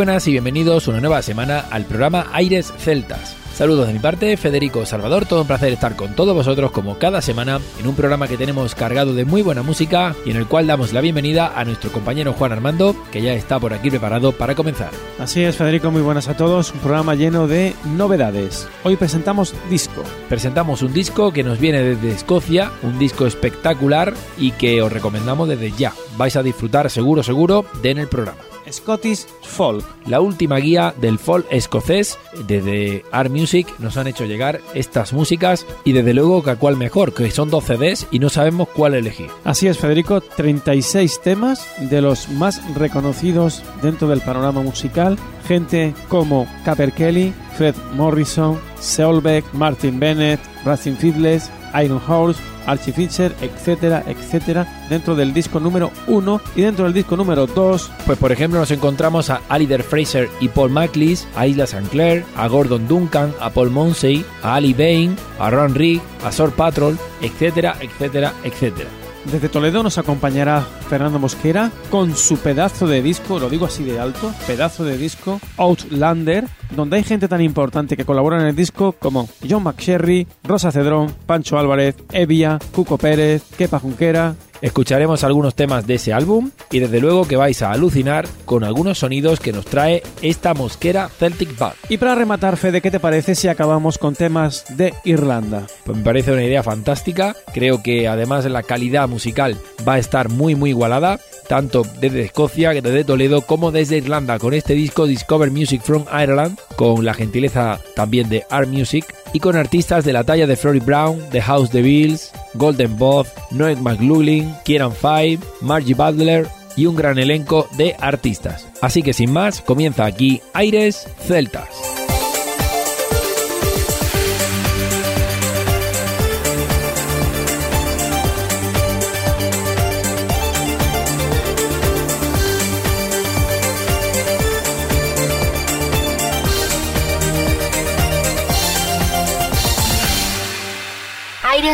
buenas 0.00 0.26
y 0.28 0.32
bienvenidos 0.32 0.88
una 0.88 0.98
nueva 0.98 1.20
semana 1.20 1.60
al 1.70 1.84
programa 1.84 2.24
Aires 2.32 2.72
Celtas. 2.78 3.36
Saludos 3.52 3.86
de 3.86 3.92
mi 3.92 3.98
parte, 3.98 4.34
Federico 4.38 4.86
Salvador, 4.86 5.26
todo 5.26 5.42
un 5.42 5.46
placer 5.46 5.74
estar 5.74 5.94
con 5.94 6.14
todos 6.14 6.34
vosotros 6.34 6.70
como 6.70 6.96
cada 6.96 7.20
semana 7.20 7.60
en 7.78 7.86
un 7.86 7.94
programa 7.94 8.26
que 8.26 8.38
tenemos 8.38 8.74
cargado 8.74 9.12
de 9.12 9.26
muy 9.26 9.42
buena 9.42 9.60
música 9.62 10.14
y 10.24 10.30
en 10.30 10.38
el 10.38 10.46
cual 10.46 10.66
damos 10.66 10.94
la 10.94 11.02
bienvenida 11.02 11.52
a 11.54 11.66
nuestro 11.66 11.92
compañero 11.92 12.32
Juan 12.32 12.52
Armando, 12.52 12.96
que 13.12 13.20
ya 13.20 13.34
está 13.34 13.60
por 13.60 13.74
aquí 13.74 13.90
preparado 13.90 14.32
para 14.32 14.54
comenzar. 14.54 14.88
Así 15.18 15.44
es, 15.44 15.56
Federico, 15.56 15.90
muy 15.90 16.00
buenas 16.00 16.28
a 16.28 16.34
todos, 16.38 16.72
un 16.72 16.78
programa 16.80 17.14
lleno 17.14 17.46
de 17.46 17.74
novedades. 17.94 18.66
Hoy 18.84 18.96
presentamos 18.96 19.54
disco. 19.68 20.02
Presentamos 20.30 20.80
un 20.80 20.94
disco 20.94 21.30
que 21.30 21.42
nos 21.44 21.60
viene 21.60 21.82
desde 21.82 22.12
Escocia, 22.12 22.70
un 22.82 22.98
disco 22.98 23.26
espectacular 23.26 24.14
y 24.38 24.52
que 24.52 24.80
os 24.80 24.90
recomendamos 24.90 25.46
desde 25.46 25.72
ya. 25.72 25.92
Vais 26.16 26.36
a 26.36 26.42
disfrutar 26.42 26.88
seguro, 26.88 27.22
seguro, 27.22 27.66
de 27.82 27.90
en 27.90 27.98
el 27.98 28.08
programa. 28.08 28.38
Scottish 28.72 29.26
Folk. 29.42 29.84
La 30.06 30.20
última 30.20 30.56
guía 30.56 30.94
del 31.00 31.18
folk 31.18 31.46
escocés 31.50 32.18
desde 32.46 33.04
Art 33.12 33.30
Music 33.30 33.66
nos 33.78 33.96
han 33.96 34.06
hecho 34.06 34.24
llegar 34.24 34.60
estas 34.74 35.12
músicas 35.12 35.66
y 35.84 35.92
desde 35.92 36.14
luego 36.14 36.42
que 36.42 36.50
a 36.50 36.56
cuál 36.56 36.76
mejor, 36.76 37.14
que 37.14 37.30
son 37.30 37.50
12 37.50 37.70
CDs 37.76 38.06
y 38.10 38.18
no 38.18 38.28
sabemos 38.30 38.68
cuál 38.74 38.94
elegir. 38.94 39.28
Así 39.44 39.68
es, 39.68 39.78
Federico, 39.78 40.20
36 40.20 41.20
temas 41.22 41.66
de 41.90 42.00
los 42.00 42.28
más 42.30 42.60
reconocidos 42.74 43.62
dentro 43.82 44.08
del 44.08 44.20
panorama 44.22 44.62
musical, 44.62 45.18
gente 45.46 45.94
como 46.08 46.46
Caper 46.64 46.92
Kelly, 46.92 47.32
Fred 47.56 47.74
Morrison, 47.94 48.58
Seolbeck, 48.80 49.44
Martin 49.52 49.98
Bennett, 50.00 50.40
Racing 50.64 50.96
Fiddles, 50.96 51.50
Iron 51.84 52.00
Horse, 52.06 52.40
Archie 52.70 52.92
Fisher, 52.92 53.34
etcétera, 53.42 54.04
etcétera, 54.06 54.86
dentro 54.88 55.16
del 55.16 55.32
disco 55.34 55.58
número 55.58 55.90
1 56.06 56.40
y 56.54 56.62
dentro 56.62 56.84
del 56.84 56.94
disco 56.94 57.16
número 57.16 57.46
2. 57.46 57.90
Pues 58.06 58.18
por 58.18 58.30
ejemplo 58.30 58.60
nos 58.60 58.70
encontramos 58.70 59.28
a 59.30 59.40
Alider 59.48 59.82
Fraser 59.82 60.28
y 60.40 60.48
Paul 60.48 60.70
McLeese, 60.70 61.26
a 61.34 61.46
Isla 61.46 61.66
Sinclair, 61.66 62.24
a 62.36 62.46
Gordon 62.46 62.86
Duncan, 62.86 63.34
a 63.40 63.50
Paul 63.50 63.70
Monsey, 63.70 64.24
a 64.42 64.54
Ali 64.54 64.72
Bain, 64.72 65.16
a 65.40 65.50
Ron 65.50 65.74
Rick, 65.74 66.00
a 66.24 66.30
Sor 66.30 66.52
Patrol, 66.52 66.96
etcétera, 67.20 67.76
etcétera, 67.80 68.32
etcétera. 68.44 68.88
Desde 69.26 69.50
Toledo 69.50 69.82
nos 69.82 69.98
acompañará 69.98 70.62
Fernando 70.88 71.18
Mosquera 71.18 71.70
con 71.90 72.16
su 72.16 72.38
pedazo 72.38 72.86
de 72.86 73.02
disco, 73.02 73.38
lo 73.38 73.50
digo 73.50 73.66
así 73.66 73.84
de 73.84 74.00
alto, 74.00 74.32
pedazo 74.46 74.82
de 74.84 74.96
disco 74.96 75.40
Outlander, 75.58 76.46
donde 76.74 76.96
hay 76.96 77.04
gente 77.04 77.28
tan 77.28 77.42
importante 77.42 77.96
que 77.98 78.06
colabora 78.06 78.40
en 78.40 78.46
el 78.46 78.56
disco 78.56 78.92
como 78.92 79.28
John 79.48 79.62
McSherry, 79.64 80.26
Rosa 80.42 80.72
Cedrón, 80.72 81.14
Pancho 81.26 81.58
Álvarez, 81.58 81.96
Evia, 82.12 82.58
Cuco 82.74 82.96
Pérez, 82.96 83.42
Kepa 83.58 83.78
Junquera, 83.78 84.34
Escucharemos 84.62 85.24
algunos 85.24 85.54
temas 85.54 85.86
de 85.86 85.94
ese 85.94 86.12
álbum 86.12 86.50
y 86.70 86.80
desde 86.80 87.00
luego 87.00 87.26
que 87.26 87.36
vais 87.36 87.62
a 87.62 87.72
alucinar 87.72 88.28
con 88.44 88.62
algunos 88.62 88.98
sonidos 88.98 89.40
que 89.40 89.52
nos 89.52 89.64
trae 89.64 90.02
esta 90.20 90.52
mosquera 90.52 91.08
Celtic 91.08 91.56
Bad. 91.58 91.72
Y 91.88 91.96
para 91.96 92.14
rematar, 92.14 92.58
Fede, 92.58 92.82
¿qué 92.82 92.90
te 92.90 93.00
parece 93.00 93.34
si 93.34 93.48
acabamos 93.48 93.96
con 93.96 94.14
temas 94.14 94.64
de 94.76 94.92
Irlanda? 95.04 95.66
Pues 95.84 95.96
me 95.96 96.04
parece 96.04 96.32
una 96.32 96.44
idea 96.44 96.62
fantástica, 96.62 97.34
creo 97.54 97.82
que 97.82 98.06
además 98.06 98.44
la 98.44 98.62
calidad 98.62 99.08
musical 99.08 99.56
va 99.88 99.94
a 99.94 99.98
estar 99.98 100.28
muy 100.28 100.54
muy 100.54 100.70
igualada, 100.70 101.18
tanto 101.48 101.82
desde 102.00 102.22
Escocia, 102.22 102.70
desde 102.70 103.04
Toledo, 103.04 103.40
como 103.42 103.70
desde 103.70 103.96
Irlanda, 103.96 104.38
con 104.38 104.52
este 104.52 104.74
disco 104.74 105.06
Discover 105.06 105.50
Music 105.50 105.80
from 105.82 106.04
Ireland, 106.12 106.58
con 106.76 107.04
la 107.06 107.14
gentileza 107.14 107.78
también 107.96 108.28
de 108.28 108.44
Art 108.50 108.68
Music 108.68 109.14
y 109.32 109.40
con 109.40 109.56
artistas 109.56 110.04
de 110.04 110.12
la 110.12 110.24
talla 110.24 110.46
de 110.46 110.56
Flory 110.56 110.80
Brown, 110.80 111.18
The 111.30 111.40
House 111.40 111.68
of 111.70 111.74
Bills, 111.74 112.30
Golden 112.54 112.96
Bob, 112.98 113.26
Noel 113.52 113.76
McLaughlin, 113.80 114.54
Kieran 114.64 114.92
Five, 114.92 115.40
Margie 115.62 115.94
Butler 115.94 116.46
y 116.76 116.86
un 116.86 116.96
gran 116.96 117.18
elenco 117.18 117.68
de 117.76 117.96
artistas. 118.00 118.66
Así 118.80 119.02
que 119.02 119.12
sin 119.12 119.32
más, 119.32 119.60
comienza 119.60 120.04
aquí 120.04 120.40
Aires 120.54 121.06
Celtas. 121.20 121.68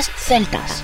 celtas 0.02 0.82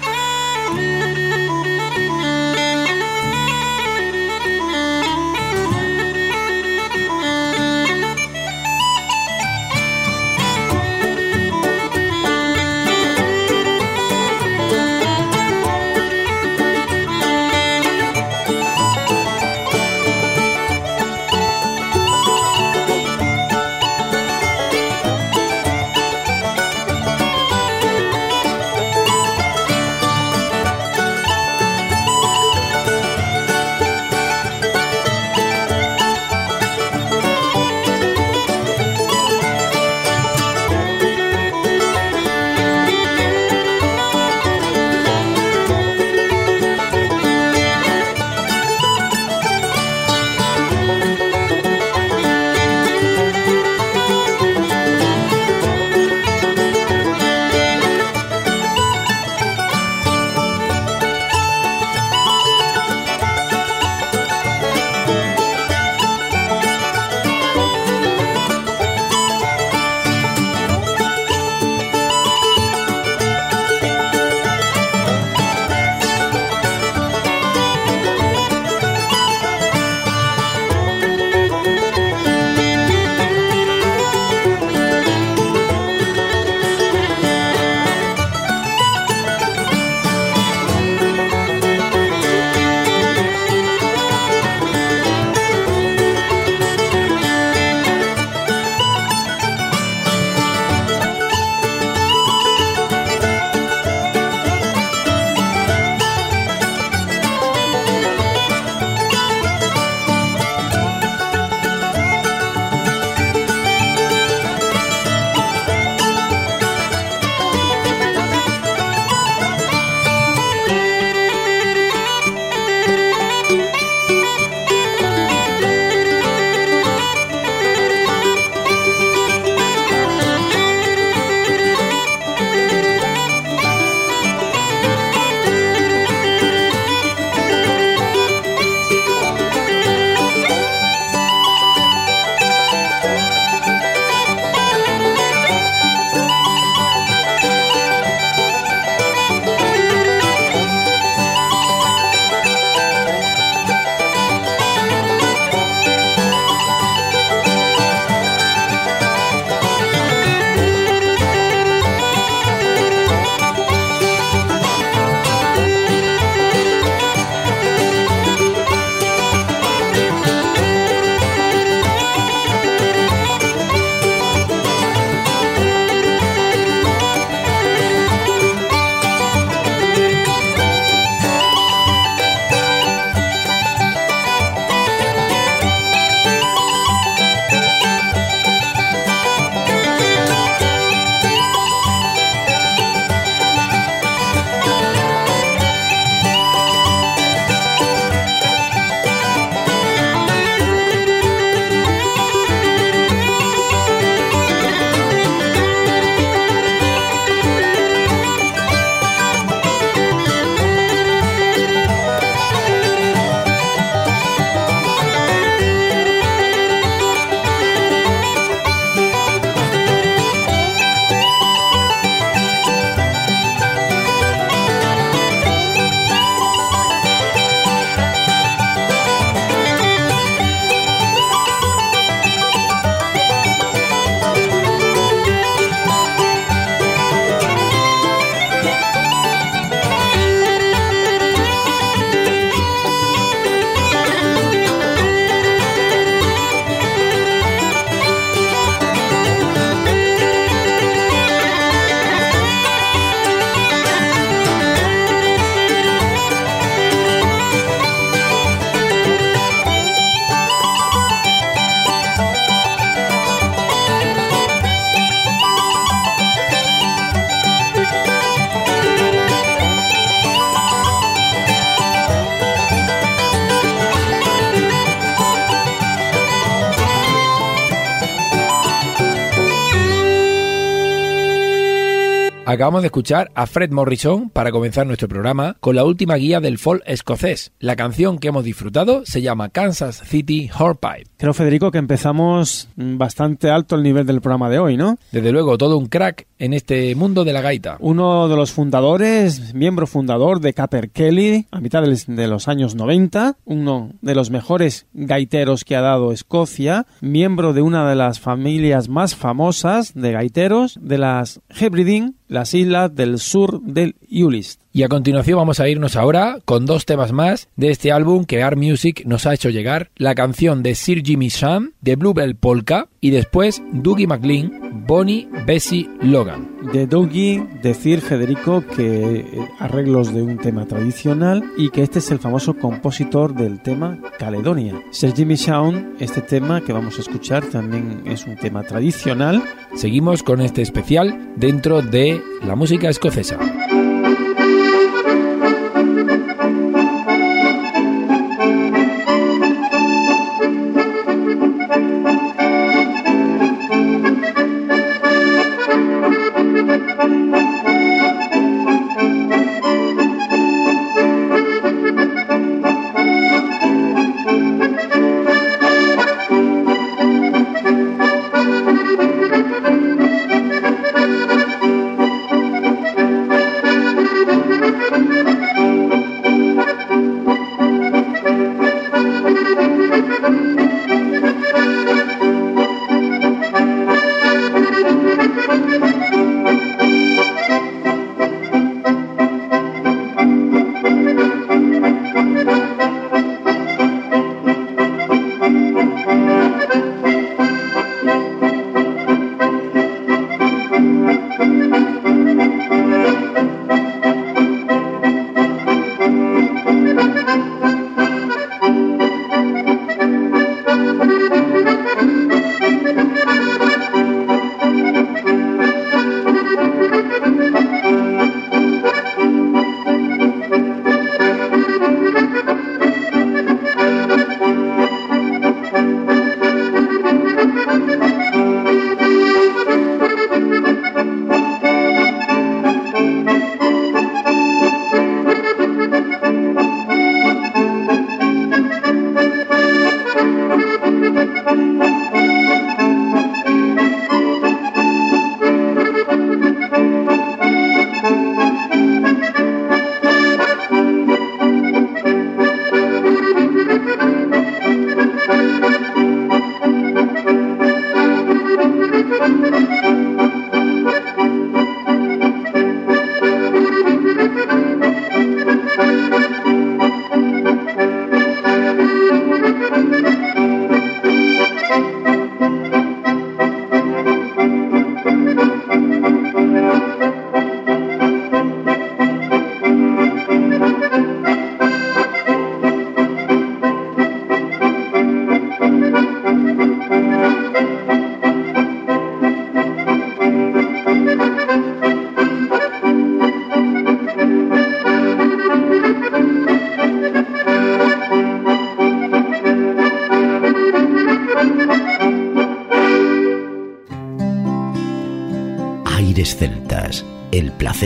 Acabamos 282.53 282.83
de 282.83 282.89
escuchar 282.89 283.31
a 283.35 283.47
Fred 283.47 283.71
Morrison 283.71 284.29
para 284.29 284.51
comenzar 284.53 284.87
nuestro 284.87 285.09
programa 285.09 285.57
con 285.61 285.75
la 285.75 285.85
última 285.87 286.17
guía 286.17 286.39
del 286.39 286.59
folk 286.59 286.83
escocés. 286.85 287.51
La 287.61 287.77
canción 287.77 288.19
que 288.19 288.29
hemos 288.29 288.45
disfrutado 288.45 289.05
se 289.07 289.23
llama 289.23 289.49
Kansas 289.49 290.03
City 290.05 290.51
Hornpipe. 290.59 291.07
Creo, 291.17 291.33
Federico, 291.33 291.71
que 291.71 291.79
empezamos 291.79 292.69
bastante 292.77 293.49
alto 293.49 293.75
el 293.75 293.83
nivel 293.83 294.05
del 294.07 294.21
programa 294.21 294.51
de 294.51 294.59
hoy, 294.59 294.77
¿no? 294.77 294.99
Desde 295.13 295.33
luego, 295.33 295.57
todo 295.57 295.79
un 295.79 295.87
crack 295.87 296.27
en 296.39 296.53
este 296.53 296.95
mundo 296.95 297.25
de 297.25 297.33
la 297.33 297.41
gaita. 297.41 297.79
Uno 297.81 298.29
de 298.29 298.37
los 298.37 298.53
fundadores, 298.53 299.55
miembro 299.55 299.87
fundador 299.87 300.41
de 300.41 300.53
Caper 300.53 300.91
Kelly, 300.91 301.47
a 301.53 301.61
mitad 301.61 301.83
de 301.83 302.29
los 302.29 302.49
años 302.49 302.75
90, 302.75 303.37
uno 303.47 303.93
de 304.03 304.15
los 304.15 304.31
mejores 304.31 304.85
gaiteros 304.93 305.65
que 305.65 305.75
ha 305.77 305.81
dado 305.81 306.13
Escocia, 306.13 306.85
miembro 307.01 307.55
de 307.55 307.63
una 307.63 307.89
de 307.89 307.97
las 307.97 308.21
familias 308.21 308.91
más 308.91 309.17
famosas 309.17 309.95
de 309.95 310.13
gaiteros, 310.13 310.79
de 310.83 310.99
las 310.99 311.41
Hebriding, 311.49 312.17
las 312.33 312.55
islas 312.55 312.93
del 312.95 313.19
sur 313.19 313.61
del 313.63 313.95
Yulist. 314.09 314.62
Y 314.75 314.85
a 314.85 314.89
continuación 314.89 315.37
vamos 315.37 315.61
a 315.61 315.69
irnos 315.69 315.97
ahora 315.97 316.39
con 316.47 316.65
dos 316.65 316.87
temas 316.87 317.13
más 317.13 317.49
de 317.57 317.71
este 317.71 317.93
álbum 317.93 318.25
que 318.25 318.43
Art 318.43 318.57
Music 318.57 319.03
nos 319.05 319.27
ha 319.27 319.35
hecho 319.35 319.51
llegar, 319.51 319.91
la 319.97 320.15
canción 320.15 320.63
de 320.63 320.75
Sir 320.75 321.03
Jimmy 321.05 321.29
Shawn 321.29 321.75
de 321.83 321.95
Bluebell 321.97 322.37
Polka 322.37 322.89
y 322.99 323.11
después 323.11 323.63
Dougie 323.71 324.07
McLean, 324.07 324.85
Bonnie 324.87 325.29
Bessie 325.47 325.91
Logan. 326.01 326.51
De 326.73 326.87
Dougie 326.87 327.47
decir 327.63 328.01
Federico 328.01 328.65
que 328.67 329.17
eh, 329.19 329.25
arreglos 329.59 330.15
de 330.15 330.23
un 330.23 330.39
tema 330.39 330.65
tradicional 330.65 331.45
y 331.59 331.69
que 331.69 331.83
este 331.83 331.99
es 331.99 332.11
el 332.11 332.19
famoso 332.19 332.55
compositor 332.55 333.35
del 333.35 333.61
tema 333.63 333.99
Caledonia. 334.19 334.81
Sir 334.91 335.13
Jimmy 335.15 335.35
Shawn, 335.35 335.97
este 336.01 336.23
tema 336.23 336.63
que 336.65 336.73
vamos 336.73 336.97
a 336.97 337.03
escuchar 337.03 337.45
también 337.45 338.01
es 338.07 338.25
un 338.27 338.37
tema 338.37 338.63
tradicional. 338.63 339.43
Seguimos 339.75 340.23
con 340.23 340.41
este 340.41 340.63
especial 340.63 341.33
dentro 341.37 341.83
de 341.83 342.23
la 342.43 342.57
música 342.57 342.89
escocesa. 342.89 343.39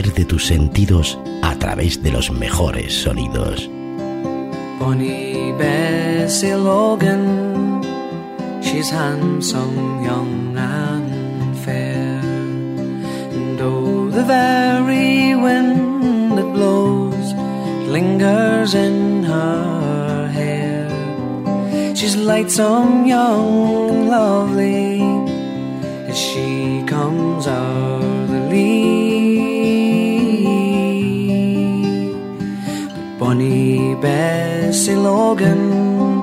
de 0.03 0.25
tus 0.27 0.45
sentidos 0.47 1.19
a 1.43 1.55
través 1.57 2.03
de 2.03 2.11
los 2.13 2.31
mejores 2.31 2.93
sonidos. 2.93 3.69
Bonnie 4.79 5.53
Bessie 5.57 6.53
Logan, 6.55 7.81
she's 8.61 8.91
handsome, 8.91 10.05
young 10.05 10.55
and 10.57 11.57
fair. 11.65 12.19
And 12.21 13.59
oh, 13.63 14.11
the 14.11 14.23
very 14.23 15.35
wind 15.35 16.37
that 16.37 16.53
blows 16.53 17.33
lingers 17.89 18.75
in 18.75 19.23
her 19.25 20.29
hair. 20.29 20.91
She's 21.97 22.17
lightsome, 22.17 23.07
young, 23.07 24.09
lovely. 24.09 24.86
Jesse 34.87 34.95
Logan 35.01 36.21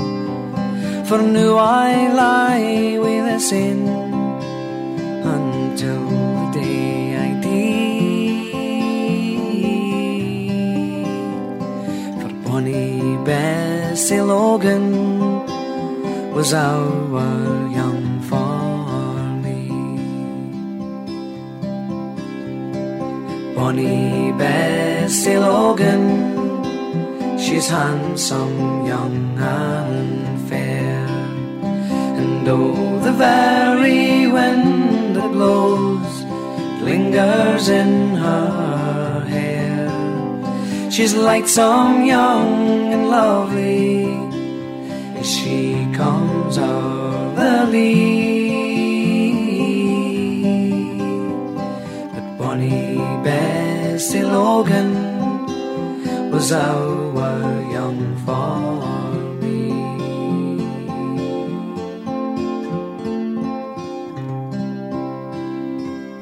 For 1.09 1.21
now 1.39 1.55
I 1.89 1.91
lie 2.25 2.69
with 3.05 3.25
a 3.37 3.41
sin 3.51 3.81
until 5.37 6.03
the 6.33 6.47
day 6.61 6.93
I 7.27 7.29
die. 7.45 7.61
For 12.21 12.31
Bonnie 12.47 13.09
Bessie 13.29 14.21
Logan 14.35 14.85
was 16.35 16.51
our 16.53 17.15
young 17.79 18.03
for 18.29 18.49
Bonnie 23.57 24.33
Bessie 24.41 24.94
still 25.21 25.43
Logan. 25.43 26.03
She's 27.39 27.69
handsome, 27.69 28.85
young, 28.85 29.17
and 29.39 30.49
fair. 30.49 31.07
And 32.21 32.49
oh, 32.49 32.99
the 33.07 33.13
very 33.13 34.27
wind 34.27 35.15
that 35.17 35.31
blows 35.31 36.15
lingers 36.83 37.69
in 37.69 38.17
her 38.17 39.25
hair. 39.29 39.87
She's 40.91 41.15
lightsome, 41.15 42.07
young, 42.07 42.93
and 42.93 43.09
lovely 43.09 44.11
as 45.21 45.29
she 45.31 45.87
comes 45.95 46.59
o'er 46.59 47.35
the 47.37 47.67
lea, 47.71 48.27
But 52.15 52.27
Bonnie 52.39 52.97
Bessie 53.25 54.23
Logan 54.25 55.04
goes 56.45 56.53
out. 56.53 57.04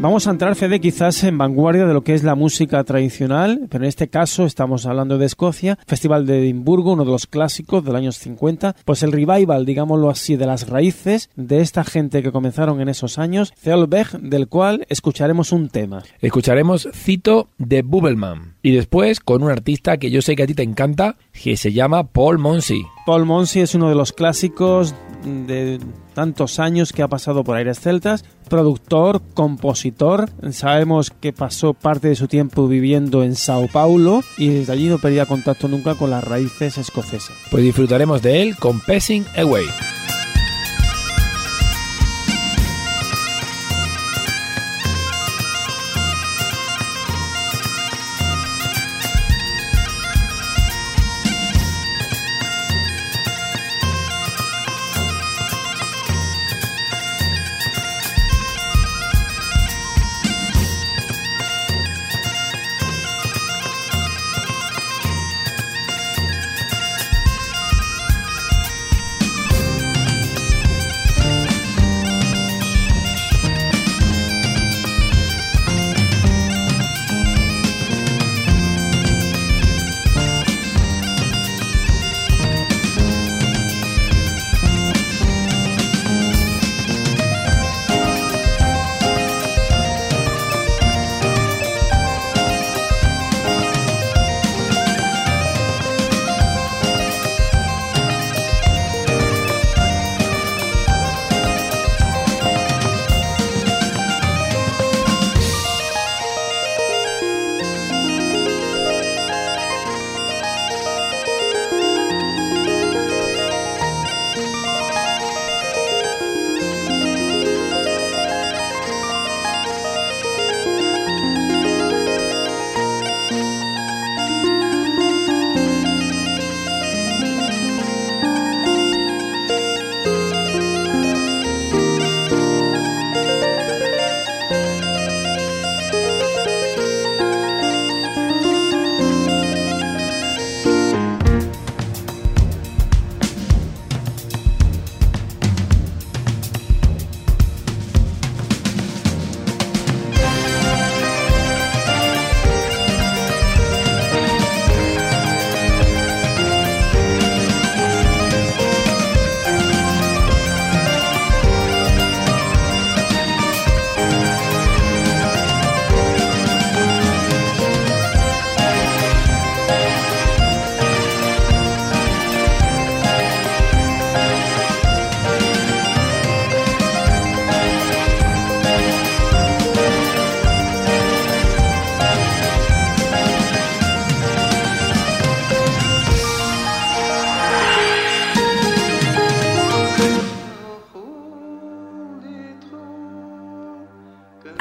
Vamos 0.03 0.27
a 0.27 0.33
entrar, 0.33 0.57
Fede, 0.57 0.81
quizás 0.81 1.23
en 1.23 1.39
vanguardia 1.39 1.87
de 1.87 1.95
lo 1.95 2.03
que 2.03 2.15
es 2.15 2.25
la 2.25 2.35
música 2.35 2.83
tradicional, 2.83 3.69
pero 3.71 3.85
en 3.85 3.89
este 3.89 4.09
caso 4.09 4.47
estamos 4.47 4.85
hablando 4.85 5.17
de 5.17 5.27
Escocia, 5.27 5.79
Festival 5.87 6.27
de 6.27 6.41
Edimburgo, 6.41 6.95
uno 6.95 7.05
de 7.05 7.13
los 7.13 7.29
clásicos 7.29 7.85
del 7.85 7.95
año 7.95 8.11
50, 8.11 8.75
pues 8.85 9.05
el 9.05 9.13
revival, 9.13 9.65
digámoslo 9.65 10.11
así, 10.11 10.35
de 10.35 10.45
las 10.47 10.69
raíces 10.69 11.31
de 11.37 11.61
esta 11.61 11.85
gente 11.85 12.21
que 12.25 12.33
comenzaron 12.33 12.81
en 12.81 12.89
esos 12.89 13.17
años, 13.21 13.55
Theolberg, 13.63 14.21
del 14.21 14.49
cual 14.49 14.85
escucharemos 14.89 15.53
un 15.53 15.69
tema. 15.69 16.03
Escucharemos 16.21 16.89
Cito 16.93 17.47
de 17.59 17.83
Bubbleman 17.83 18.57
y 18.61 18.73
después 18.73 19.21
con 19.21 19.45
un 19.45 19.53
artista 19.53 19.99
que 19.99 20.11
yo 20.11 20.21
sé 20.21 20.35
que 20.35 20.43
a 20.43 20.47
ti 20.49 20.55
te 20.55 20.65
encanta, 20.65 21.15
que 21.33 21.57
se 21.57 21.73
llama 21.73 22.09
Paul 22.11 22.39
Monsi. 22.41 22.83
Paul 23.05 23.25
Monsi 23.27 23.61
es 23.61 23.75
uno 23.75 23.89
de 23.89 23.95
los 23.97 24.13
clásicos 24.13 24.95
de 25.25 25.81
tantos 26.15 26.59
años 26.61 26.93
que 26.93 27.03
ha 27.03 27.09
pasado 27.09 27.43
por 27.43 27.57
Aires 27.57 27.81
Celtas, 27.81 28.25
productor, 28.49 29.23
compositor, 29.35 30.31
sabemos 30.53 31.11
que 31.11 31.33
pasó 31.33 31.75
parte 31.75 32.09
de 32.09 32.17
su 32.17 32.29
tiempo 32.29 32.69
viviendo 32.69 33.23
en 33.25 33.35
Sao 33.35 33.67
Paulo 33.69 34.21
y 34.39 34.49
desde 34.49 34.73
allí 34.73 34.89
no 34.89 34.99
perdía 34.99 35.27
contacto 35.27 35.67
nunca 35.69 35.95
con 35.97 36.11
las 36.11 36.23
raíces 36.25 36.79
escocesas. 36.79 37.37
Pues 37.51 37.63
disfrutaremos 37.65 38.23
de 38.23 38.43
él 38.43 38.57
con 38.57 38.81
Passing 38.81 39.25
Away. 39.37 39.65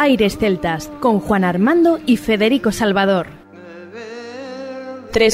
Aires 0.04 0.36
Celtas 0.36 0.90
con 1.00 1.20
Juan 1.20 1.44
Armando 1.44 2.00
y 2.08 2.18
Federico 2.18 2.72
Salvador. 2.72 3.28
3 5.14 5.34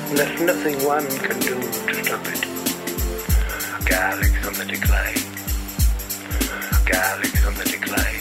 And 0.10 0.18
there's 0.18 0.42
nothing 0.42 0.84
one 0.88 1.08
can 1.28 1.40
do 1.40 1.56
to 1.60 2.04
stop 2.04 2.28
it. 2.28 2.44
Gaelic 3.86 4.46
on 4.48 4.54
the 4.54 4.66
decline. 4.68 5.24
Gaelic 6.86 7.46
on 7.48 7.54
the 7.56 7.66
decline. 7.66 8.21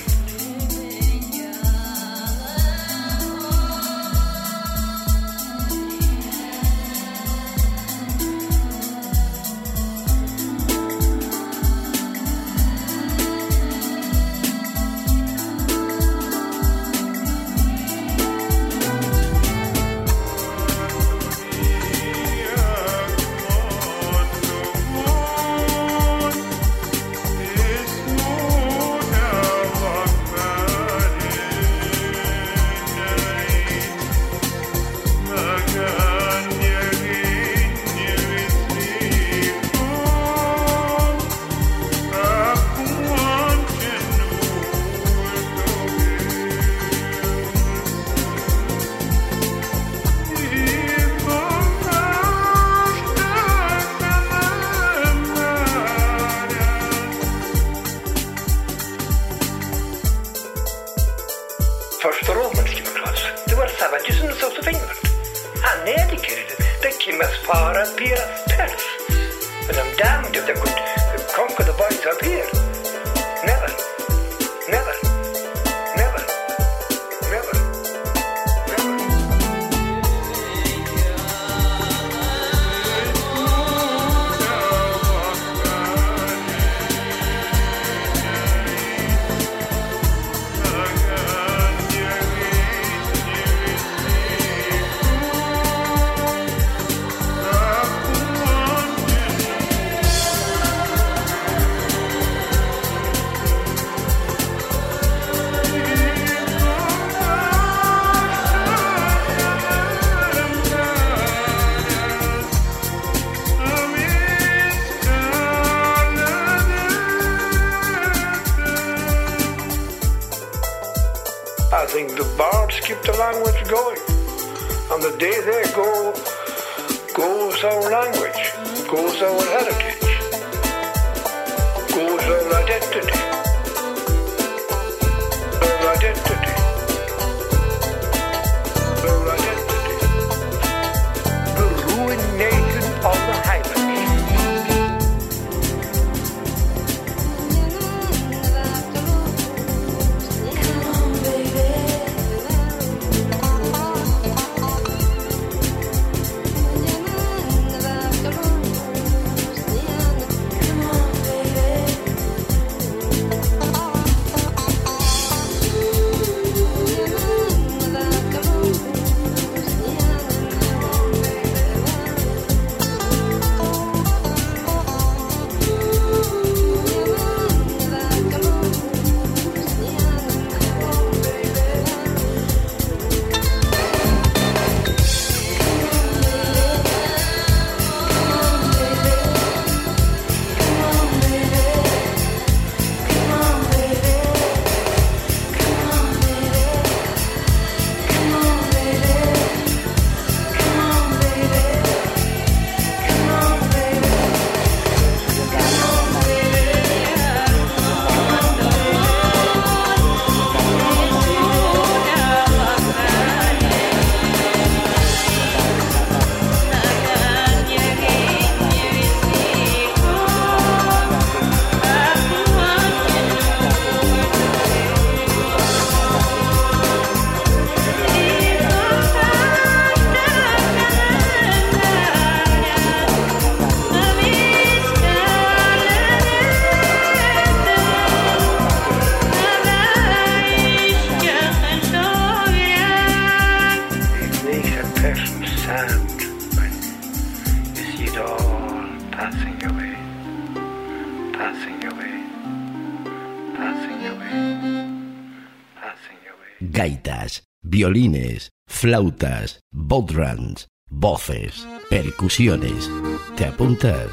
violines, 257.80 258.50
flautas, 258.68 259.58
bodrans, 259.74 260.68
voces, 260.90 261.66
percusiones. 261.88 262.90
¿Te 263.36 263.46
apuntas? 263.46 264.10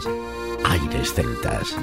Aires 0.64 1.14
celtas. 1.14 1.76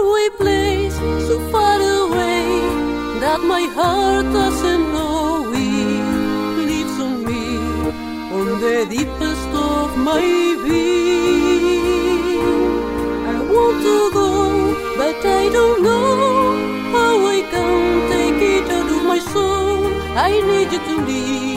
away 0.00 0.28
place 0.38 0.94
so 1.28 1.36
far 1.52 1.76
away 1.80 2.44
that 3.22 3.40
my 3.54 3.62
heart 3.76 4.26
doesn't 4.38 4.84
know 4.92 5.52
it 5.52 6.60
lives 6.70 6.96
on 7.08 7.16
me 7.28 7.42
on 8.36 8.44
the 8.64 8.86
deepest 8.90 9.48
of 9.70 9.96
my 9.98 10.20
being. 10.68 11.01
I 15.44 15.48
don't 15.48 15.82
know 15.82 16.92
how 16.92 17.16
I 17.26 17.38
can 17.50 18.08
take 18.12 18.40
it 18.54 18.70
out 18.70 18.88
of 18.96 19.02
my 19.04 19.18
soul. 19.18 19.88
I 20.26 20.30
need 20.48 20.70
you 20.72 20.78
to 20.78 20.94
leave. 21.04 21.51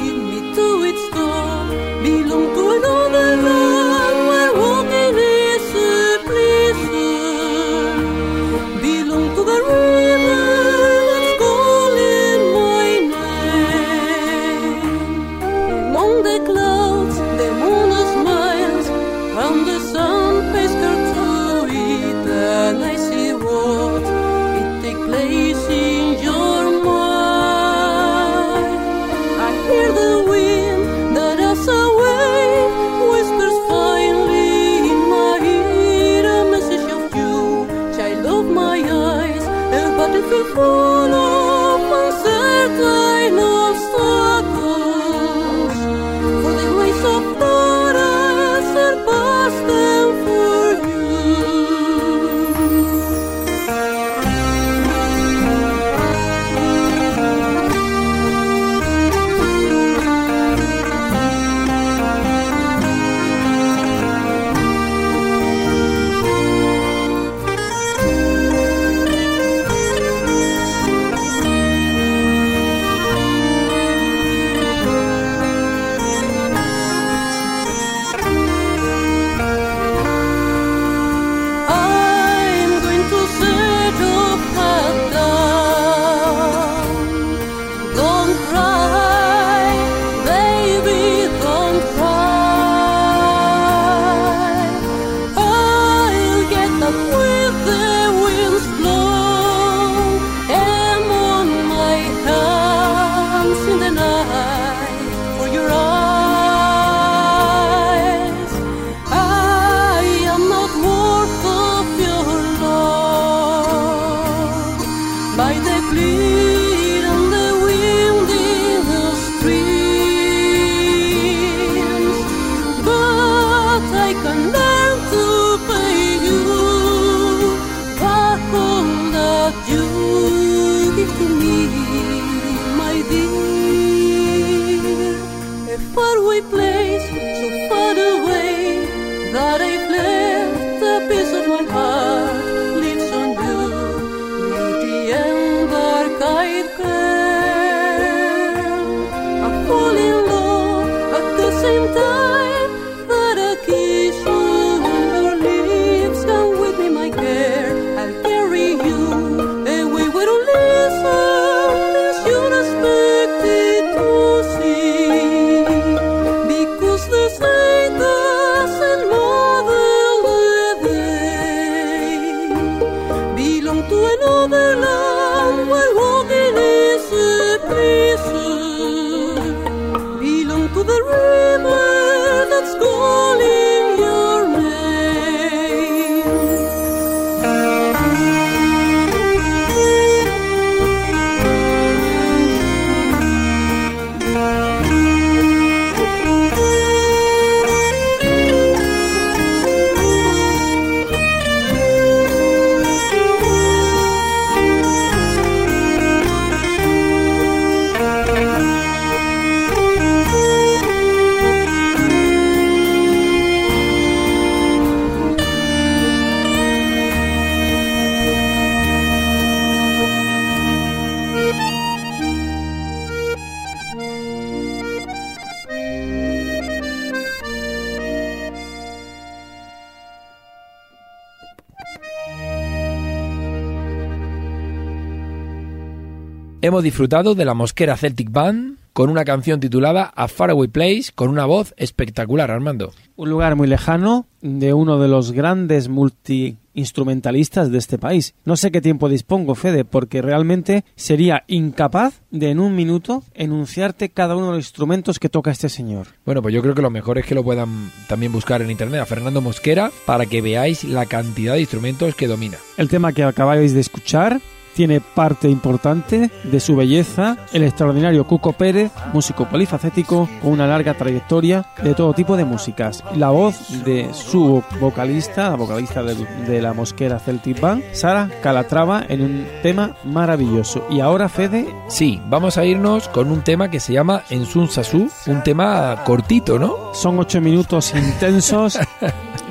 Hemos 236.65 236.81
disfrutado 236.83 237.35
de 237.35 237.45
la 237.45 237.53
Mosquera 237.53 237.95
Celtic 237.95 238.31
Band 238.31 238.77
con 238.91 239.11
una 239.11 239.23
canción 239.23 239.59
titulada 239.59 240.11
A 240.15 240.27
Faraway 240.27 240.67
Place 240.67 241.11
con 241.13 241.29
una 241.29 241.45
voz 241.45 241.75
espectacular, 241.77 242.49
Armando. 242.49 242.91
Un 243.15 243.29
lugar 243.29 243.55
muy 243.55 243.67
lejano 243.67 244.25
de 244.41 244.73
uno 244.73 244.97
de 244.97 245.07
los 245.07 245.31
grandes 245.31 245.89
multi 245.89 246.57
instrumentalistas 246.73 247.69
de 247.71 247.77
este 247.77 247.99
país. 247.99 248.33
No 248.45 248.57
sé 248.57 248.71
qué 248.71 248.81
tiempo 248.81 249.09
dispongo, 249.09 249.53
Fede, 249.53 249.85
porque 249.85 250.23
realmente 250.23 250.85
sería 250.95 251.43
incapaz 251.45 252.21
de 252.31 252.49
en 252.49 252.59
un 252.59 252.75
minuto 252.75 253.21
enunciarte 253.35 254.09
cada 254.09 254.35
uno 254.35 254.47
de 254.47 254.53
los 254.53 254.65
instrumentos 254.65 255.19
que 255.19 255.29
toca 255.29 255.51
este 255.51 255.69
señor. 255.69 256.07
Bueno, 256.25 256.41
pues 256.41 256.51
yo 256.55 256.63
creo 256.63 256.73
que 256.73 256.81
lo 256.81 256.89
mejor 256.89 257.19
es 257.19 257.27
que 257.27 257.35
lo 257.35 257.43
puedan 257.43 257.91
también 258.07 258.31
buscar 258.31 258.63
en 258.63 258.71
internet 258.71 259.01
a 259.01 259.05
Fernando 259.05 259.39
Mosquera 259.39 259.91
para 260.07 260.25
que 260.25 260.41
veáis 260.41 260.83
la 260.83 261.05
cantidad 261.05 261.53
de 261.53 261.59
instrumentos 261.61 262.15
que 262.15 262.25
domina. 262.25 262.57
El 262.77 262.89
tema 262.89 263.13
que 263.13 263.23
acabáis 263.23 263.75
de 263.75 263.81
escuchar 263.81 264.41
tiene 264.75 264.99
parte 265.01 265.49
importante 265.49 266.29
de 266.43 266.59
su 266.59 266.75
belleza 266.75 267.37
el 267.53 267.63
extraordinario 267.63 268.27
Cuco 268.27 268.51
Pérez, 268.53 268.91
músico 269.13 269.47
polifacético 269.47 270.29
con 270.41 270.51
una 270.51 270.67
larga 270.67 270.93
trayectoria 270.95 271.65
de 271.81 271.95
todo 271.95 272.13
tipo 272.13 272.35
de 272.35 272.43
músicas. 272.45 273.01
La 273.15 273.29
voz 273.29 273.55
de 273.85 274.09
su 274.13 274.61
vocalista, 274.79 275.49
la 275.49 275.55
vocalista 275.55 276.03
de, 276.03 276.61
la 276.61 276.73
mosquera 276.73 277.19
Celtic 277.19 277.61
Band, 277.61 277.83
Sara 277.93 278.29
Calatrava, 278.43 279.05
en 279.07 279.21
un 279.21 279.47
tema 279.63 279.95
maravilloso. 280.03 280.85
Y 280.89 280.99
ahora, 280.99 281.29
Fede. 281.29 281.67
Sí, 281.87 282.19
vamos 282.27 282.57
a 282.57 282.65
irnos 282.65 283.07
con 283.07 283.31
un 283.31 283.41
tema 283.43 283.69
que 283.71 283.79
se 283.79 283.93
llama 283.93 284.23
Ensun 284.29 284.67
Sasu, 284.69 285.09
un 285.27 285.43
tema 285.43 286.03
cortito, 286.05 286.59
¿no? 286.59 286.93
Son 286.93 287.17
ocho 287.19 287.39
minutos 287.39 287.93
intensos. 287.95 288.77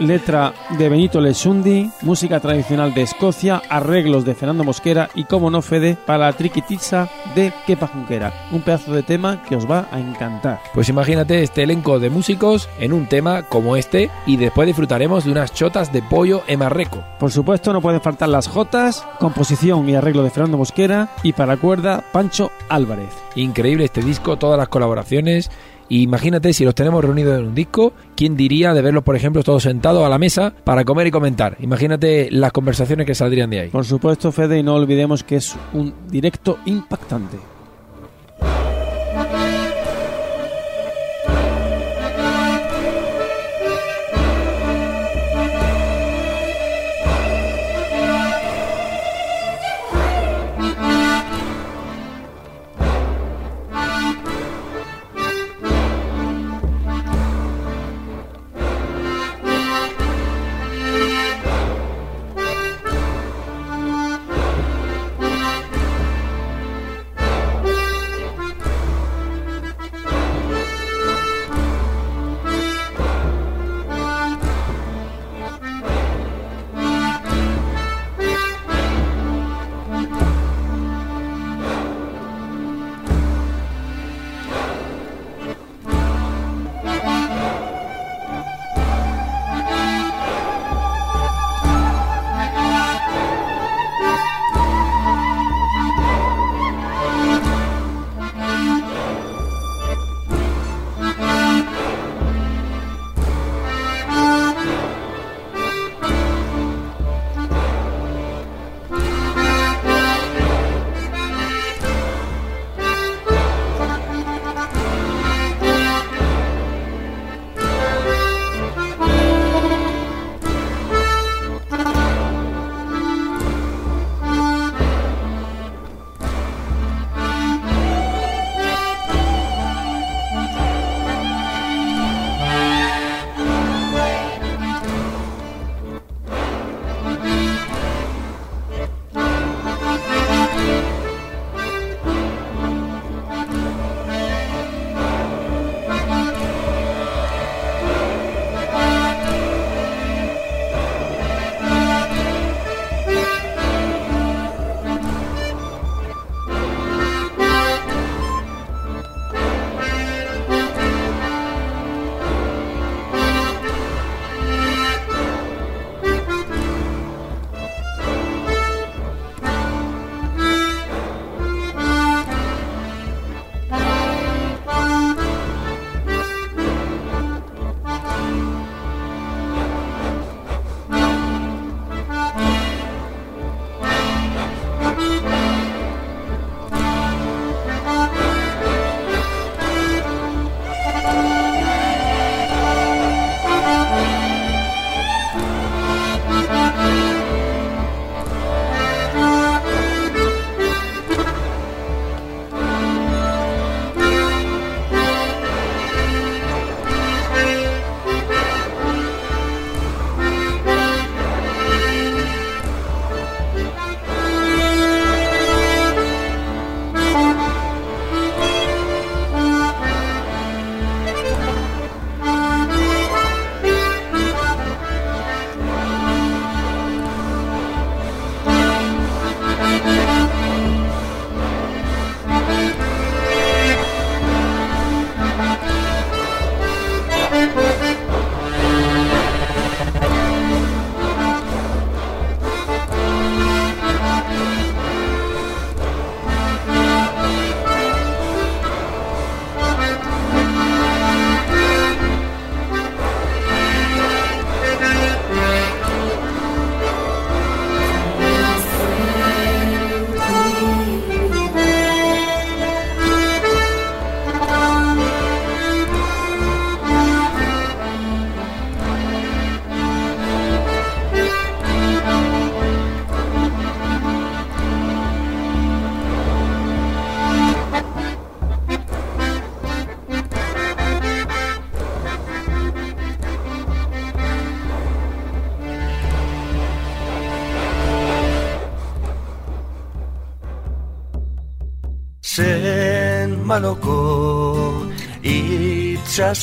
letra 0.01 0.53
de 0.77 0.89
Benito 0.89 1.21
Lesundi, 1.21 1.89
música 2.03 2.41
tradicional 2.41 2.93
de 2.95 3.03
Escocia, 3.03 3.63
arreglos 3.71 4.25
de 4.25 4.35
Fernando 4.35 4.65
Mosquera 4.65 5.09
y, 5.15 5.25
como 5.25 5.51
no, 5.51 5.63
Fede, 5.63 5.97
para 6.07 6.27
la 6.27 6.33
triquitiza 6.33 7.09
de 7.35 7.53
Kepa 7.67 7.87
Junquera. 7.89 8.33
Un 8.53 8.63
pedazo 8.63 8.93
de 8.93 9.03
tema 9.03 9.43
que 9.45 9.57
os 9.57 9.69
va 9.71 9.87
a 9.93 9.99
encantar. 9.99 10.61
Pues 10.75 10.89
imagínate 10.89 11.43
este 11.43 11.63
elenco 11.63 11.99
de 11.99 12.11
músicos 12.11 12.69
en 12.79 12.93
un 12.93 13.07
tema 13.07 13.45
como 13.45 13.77
este 13.77 14.11
y 14.27 14.37
después 14.37 14.67
disfrutaremos 14.67 15.25
de 15.25 15.33
unas 15.33 15.53
chotas 15.53 15.93
de 15.93 16.03
pollo 16.03 16.43
Marreco... 16.59 17.03
Por 17.19 17.33
supuesto, 17.33 17.73
no 17.73 17.81
pueden 17.81 18.03
faltar 18.03 18.29
las 18.29 18.49
jotas, 18.49 19.07
composición 19.19 19.89
y 19.89 19.95
arreglo 19.95 20.23
de 20.25 20.31
Fernando 20.31 20.59
Mosquera 20.59 21.09
y 21.23 21.33
para 21.33 21.57
cuerda 21.57 22.05
Pancho 22.13 22.51
Álvarez. 22.69 23.09
Increíble 23.35 23.87
este 23.87 24.03
disco, 24.03 24.37
todas 24.37 24.59
las 24.59 24.69
colaboraciones 24.69 25.51
imagínate 25.89 26.53
si 26.53 26.65
los 26.65 26.75
tenemos 26.75 27.05
reunidos 27.05 27.39
en 27.41 27.47
un 27.49 27.55
disco, 27.55 27.93
¿quién 28.17 28.37
diría 28.37 28.73
de 28.75 28.83
verlos, 28.83 29.05
por 29.05 29.17
ejemplo, 29.17 29.43
todos 29.43 29.63
sentados 29.63 30.05
a 30.05 30.09
la 30.09 30.19
mesa 30.19 30.53
para 30.65 30.85
comer 30.85 31.07
y 31.07 31.11
comentar? 31.11 31.57
Imagínate 31.61 32.29
las 32.31 32.53
conversaciones 32.53 33.07
que 33.07 33.15
saldrían 33.15 33.51
de 33.51 33.61
ahí. 33.61 33.69
Por 33.71 33.85
supuesto, 33.85 34.33
Fede, 34.33 34.59
y 34.59 34.63
no 34.63 34.75
olvidemos 34.75 35.23
que 35.25 35.37
es 35.37 35.55
un 35.73 35.93
directo 36.09 36.59
impactante. 36.67 37.39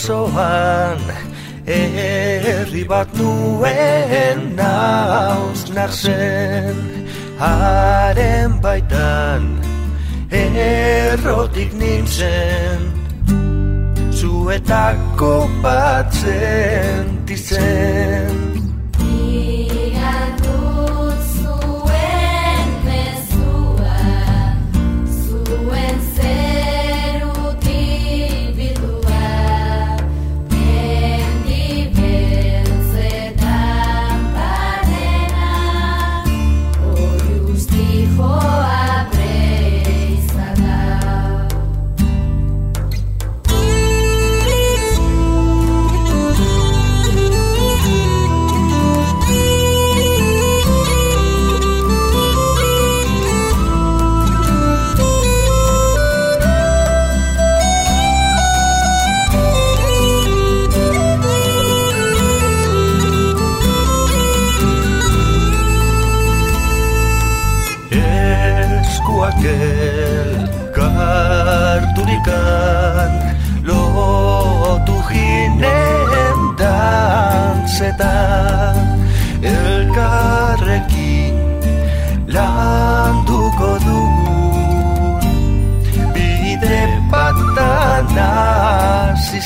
osoan 0.01 0.97
Herri 1.69 2.81
bat 2.89 3.11
nuen 3.13 4.55
naus 4.57 5.67
narzen 5.77 7.05
Haren 7.37 8.57
baitan 8.65 9.45
errotik 10.33 11.69
nintzen 11.77 12.81
Zuetako 14.09 15.45
bat 15.61 16.09
sentitzen 16.09 18.50
Zuetako 18.50 18.50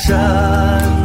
山。 0.04 1.05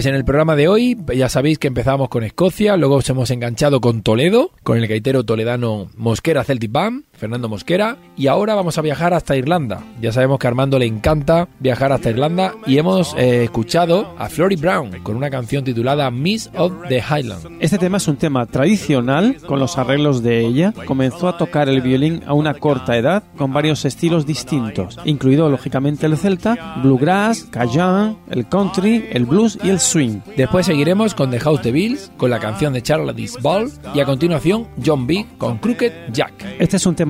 Pues 0.00 0.06
en 0.06 0.14
el 0.14 0.24
programa 0.24 0.56
de 0.56 0.66
hoy 0.66 0.96
ya 1.14 1.28
sabéis 1.28 1.58
que 1.58 1.66
empezamos 1.66 2.08
con 2.08 2.24
Escocia, 2.24 2.78
luego 2.78 2.94
os 2.94 3.10
hemos 3.10 3.30
enganchado 3.30 3.82
con 3.82 4.00
Toledo, 4.00 4.50
con 4.62 4.78
el 4.78 4.86
gaitero 4.86 5.24
toledano 5.24 5.90
Mosquera 5.94 6.42
Celtic 6.42 6.72
Band, 6.72 7.04
Fernando 7.20 7.50
Mosquera. 7.50 7.98
Y 8.16 8.26
ahora 8.28 8.54
vamos 8.54 8.78
a 8.78 8.82
viajar 8.82 9.12
hasta 9.14 9.36
Irlanda. 9.36 9.82
Ya 10.00 10.10
sabemos 10.12 10.38
que 10.38 10.46
Armando 10.48 10.78
le 10.78 10.86
encanta 10.86 11.48
viajar 11.60 11.92
hasta 11.92 12.08
Irlanda 12.10 12.54
y 12.66 12.78
hemos 12.78 13.14
eh, 13.14 13.44
escuchado 13.44 14.14
a 14.18 14.28
Flory 14.30 14.56
Brown 14.56 14.98
con 15.02 15.16
una 15.16 15.28
canción 15.30 15.62
titulada 15.64 16.10
Miss 16.10 16.50
of 16.56 16.72
the 16.88 16.96
Highlands. 16.98 17.46
Este 17.60 17.76
tema 17.78 17.98
es 17.98 18.08
un 18.08 18.16
tema 18.16 18.46
tradicional 18.46 19.36
con 19.46 19.58
los 19.60 19.76
arreglos 19.78 20.22
de 20.22 20.40
ella. 20.46 20.72
Comenzó 20.86 21.28
a 21.28 21.36
tocar 21.36 21.68
el 21.68 21.82
violín 21.82 22.22
a 22.26 22.32
una 22.34 22.54
corta 22.54 22.96
edad 22.96 23.22
con 23.36 23.52
varios 23.52 23.84
estilos 23.84 24.24
distintos, 24.26 24.98
incluido 25.04 25.48
lógicamente 25.50 26.06
el 26.06 26.16
celta, 26.16 26.76
bluegrass, 26.82 27.44
cajun, 27.44 28.16
el 28.30 28.48
country, 28.48 29.06
el 29.12 29.26
blues 29.26 29.58
y 29.62 29.68
el 29.68 29.78
swing. 29.80 30.20
Después 30.38 30.66
seguiremos 30.66 31.14
con 31.14 31.30
The 31.30 31.40
House 31.40 31.60
of 31.60 31.72
Bills, 31.72 32.10
con 32.16 32.30
la 32.30 32.38
canción 32.38 32.72
de 32.72 32.82
Charlotte 32.82 33.16
Ball 33.42 33.70
y 33.94 34.00
a 34.00 34.06
continuación 34.06 34.66
John 34.84 35.06
B. 35.06 35.26
con 35.36 35.58
Crooked 35.58 35.92
Jack. 36.12 36.32
Este 36.58 36.76
es 36.78 36.86
un 36.86 36.94
tema 36.94 37.09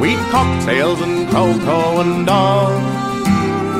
We'd 0.00 0.16
cocktails 0.32 1.02
and 1.02 1.28
cocoa 1.28 2.00
and 2.00 2.26
all. 2.26 2.72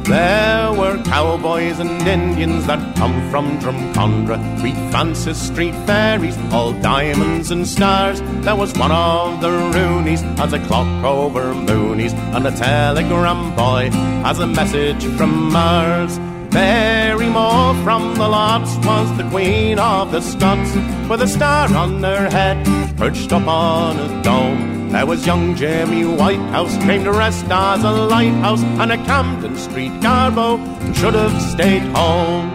There 0.02 0.63
Cowboys 1.05 1.78
and 1.78 1.90
Indians 2.09 2.66
that 2.66 2.96
come 2.96 3.30
from 3.30 3.59
Drumcondra, 3.59 4.59
Sweet 4.61 4.76
Francis 4.90 5.40
Street 5.46 5.74
fairies, 5.86 6.36
all 6.52 6.72
diamonds 6.80 7.50
and 7.50 7.66
stars. 7.66 8.20
There 8.44 8.57
was 8.57 8.72
one 8.74 8.90
of 8.90 9.40
the 9.40 9.48
Roonies 9.50 10.22
as 10.38 10.52
a 10.52 10.64
clock 10.66 10.86
over 11.05 11.52
Moonies, 11.55 12.12
and 12.12 12.46
a 12.46 12.50
telegram 12.50 13.55
boy 13.55 13.90
as 14.28 14.38
a 14.38 14.46
message 14.46 15.05
from 15.16 15.52
Mars. 15.52 16.18
Mary 16.52 17.28
Moore 17.28 17.74
from 17.82 18.14
the 18.14 18.28
lots 18.28 18.74
was 18.86 19.16
the 19.16 19.28
queen 19.30 19.78
of 19.78 20.12
the 20.12 20.20
Scots, 20.20 20.74
with 21.09 21.20
a 21.22 21.26
star 21.28 21.72
on 21.74 22.02
her 22.02 22.30
head, 22.30 22.64
perched 22.96 23.32
up 23.32 23.46
on 23.46 23.98
a 23.98 24.22
dome. 24.22 24.74
There 24.95 25.07
was 25.07 25.26
young 25.26 25.57
Jamie 25.57 26.05
Whitehouse, 26.05 26.76
came 26.84 27.03
to 27.03 27.11
rest 27.11 27.45
as 27.51 27.82
a 27.82 27.90
lighthouse 27.90 28.62
on 28.80 28.92
a 28.92 28.97
Camden 28.97 29.57
Street 29.57 29.90
garbo, 29.95 30.55
should 30.95 31.14
have 31.14 31.34
stayed 31.42 31.82
home. 31.99 32.49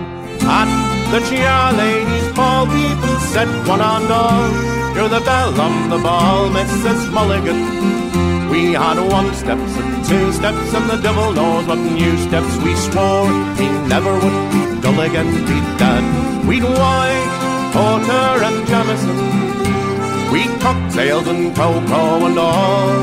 At 0.47 0.69
the 1.11 1.19
cheer 1.27 1.61
ladies' 1.77 2.31
ball, 2.37 2.65
people 2.65 3.19
set 3.27 3.49
one 3.67 3.81
and 3.81 4.07
all, 4.09 4.49
You're 4.95 5.09
the 5.09 5.19
belle 5.19 5.59
on 5.59 5.89
the 5.89 5.97
ball, 5.97 6.47
Mrs. 6.49 7.11
Mulligan. 7.11 7.59
We 8.49 8.71
had 8.71 8.97
one 9.11 9.33
steps 9.33 9.75
and 9.81 10.05
two 10.05 10.31
steps, 10.31 10.73
and 10.73 10.89
the 10.89 10.95
devil 11.03 11.33
knows 11.33 11.67
what 11.67 11.77
new 11.77 12.15
steps 12.25 12.55
we 12.63 12.73
swore. 12.87 13.27
He 13.59 13.67
never 13.91 14.13
would 14.13 14.39
be 14.53 14.61
dull 14.81 14.99
again, 15.01 15.29
be 15.45 15.59
dead. 15.77 16.47
We'd 16.47 16.63
wine, 16.63 17.29
Porter 17.73 18.35
and 18.47 18.65
Jameson. 18.65 19.38
We 20.31 20.43
cocktails 20.59 21.27
and 21.27 21.55
cocoa 21.55 22.27
and 22.27 22.37
all. 22.37 23.01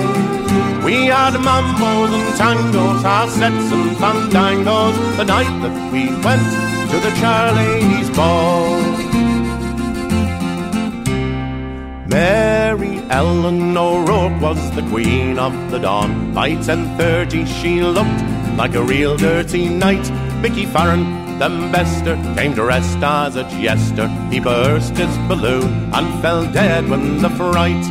We 0.84 1.06
had 1.06 1.34
mambos 1.34 2.12
and 2.14 2.38
tangos, 2.38 3.02
our 3.04 3.28
sets 3.28 3.72
and 3.72 3.96
fandangos, 3.96 5.16
the 5.16 5.24
night 5.24 5.60
that 5.62 5.92
we 5.92 6.06
went 6.26 6.48
to 6.90 7.00
the 7.04 7.10
Charlie's 7.20 8.08
Ball. 8.16 8.76
Mary 12.08 13.00
Ellen 13.10 13.76
O'Rourke 13.76 14.40
was 14.40 14.58
the 14.76 14.82
queen 14.82 15.36
of 15.40 15.52
the 15.72 15.78
dawn. 15.78 16.32
By 16.32 16.54
ten 16.62 16.96
thirty 16.96 17.44
she 17.44 17.82
looked 17.82 18.22
like 18.56 18.74
a 18.76 18.84
real 18.84 19.16
dirty 19.16 19.68
knight. 19.68 20.08
Mickey 20.42 20.64
Farron 20.64 21.25
the 21.38 21.48
Bester 21.70 22.16
came 22.34 22.54
dressed 22.54 22.98
as 23.02 23.36
a 23.36 23.42
jester. 23.62 24.08
He 24.30 24.40
burst 24.40 24.96
his 24.96 25.16
balloon 25.28 25.92
and 25.92 26.22
fell 26.22 26.50
dead 26.50 26.88
with 26.88 27.20
the 27.20 27.28
fright. 27.30 27.84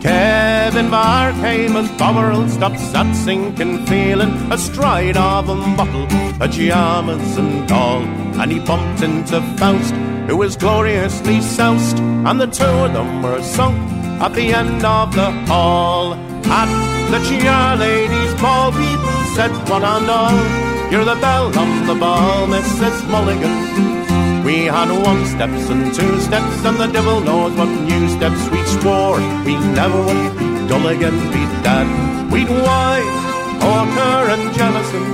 Kevin 0.00 0.90
Barr 0.90 1.32
came 1.32 1.76
as 1.76 1.88
Bomeril 1.92 2.48
stops 2.48 2.94
at 2.94 3.12
sinking, 3.24 3.84
feeling 3.86 4.30
astride 4.50 5.16
of 5.18 5.48
a 5.50 5.54
bottle, 5.76 6.06
pajamas 6.38 7.36
and 7.36 7.70
all. 7.70 8.02
And 8.40 8.52
he 8.52 8.58
bumped 8.60 9.02
into 9.02 9.42
Faust, 9.58 9.94
who 10.28 10.36
was 10.38 10.56
gloriously 10.56 11.40
soused, 11.42 11.98
and 11.98 12.40
the 12.40 12.46
two 12.46 12.64
of 12.64 12.92
them 12.94 13.22
were 13.22 13.42
sunk 13.42 13.76
at 14.22 14.32
the 14.34 14.54
end 14.54 14.82
of 14.84 15.14
the 15.14 15.30
hall. 15.46 16.14
At 16.46 17.10
the 17.10 17.18
cheer 17.18 17.76
ladies' 17.76 18.40
ball, 18.40 18.70
people 18.70 19.34
said 19.34 19.50
one 19.68 19.84
and 19.84 20.08
all. 20.10 20.67
You're 20.90 21.04
the 21.04 21.16
belle 21.16 21.48
of 21.48 21.86
the 21.86 21.94
ball, 21.96 22.46
Mrs. 22.46 23.06
Mulligan. 23.10 24.42
We 24.42 24.64
had 24.64 24.88
one 24.88 25.26
steps 25.26 25.68
and 25.68 25.92
two 25.92 26.18
steps, 26.18 26.64
and 26.64 26.78
the 26.78 26.86
devil 26.86 27.20
knows 27.20 27.52
what 27.58 27.68
new 27.68 28.08
steps 28.08 28.48
we 28.48 28.64
swore. 28.80 29.18
We 29.44 29.54
never 29.76 29.98
would 30.00 30.32
dull 30.66 30.86
again, 30.86 31.18
be 31.30 31.44
dead. 31.62 31.86
We'd 32.32 32.48
wine, 32.48 33.12
porter, 33.60 34.32
and 34.32 34.44
jealousy. 34.56 35.04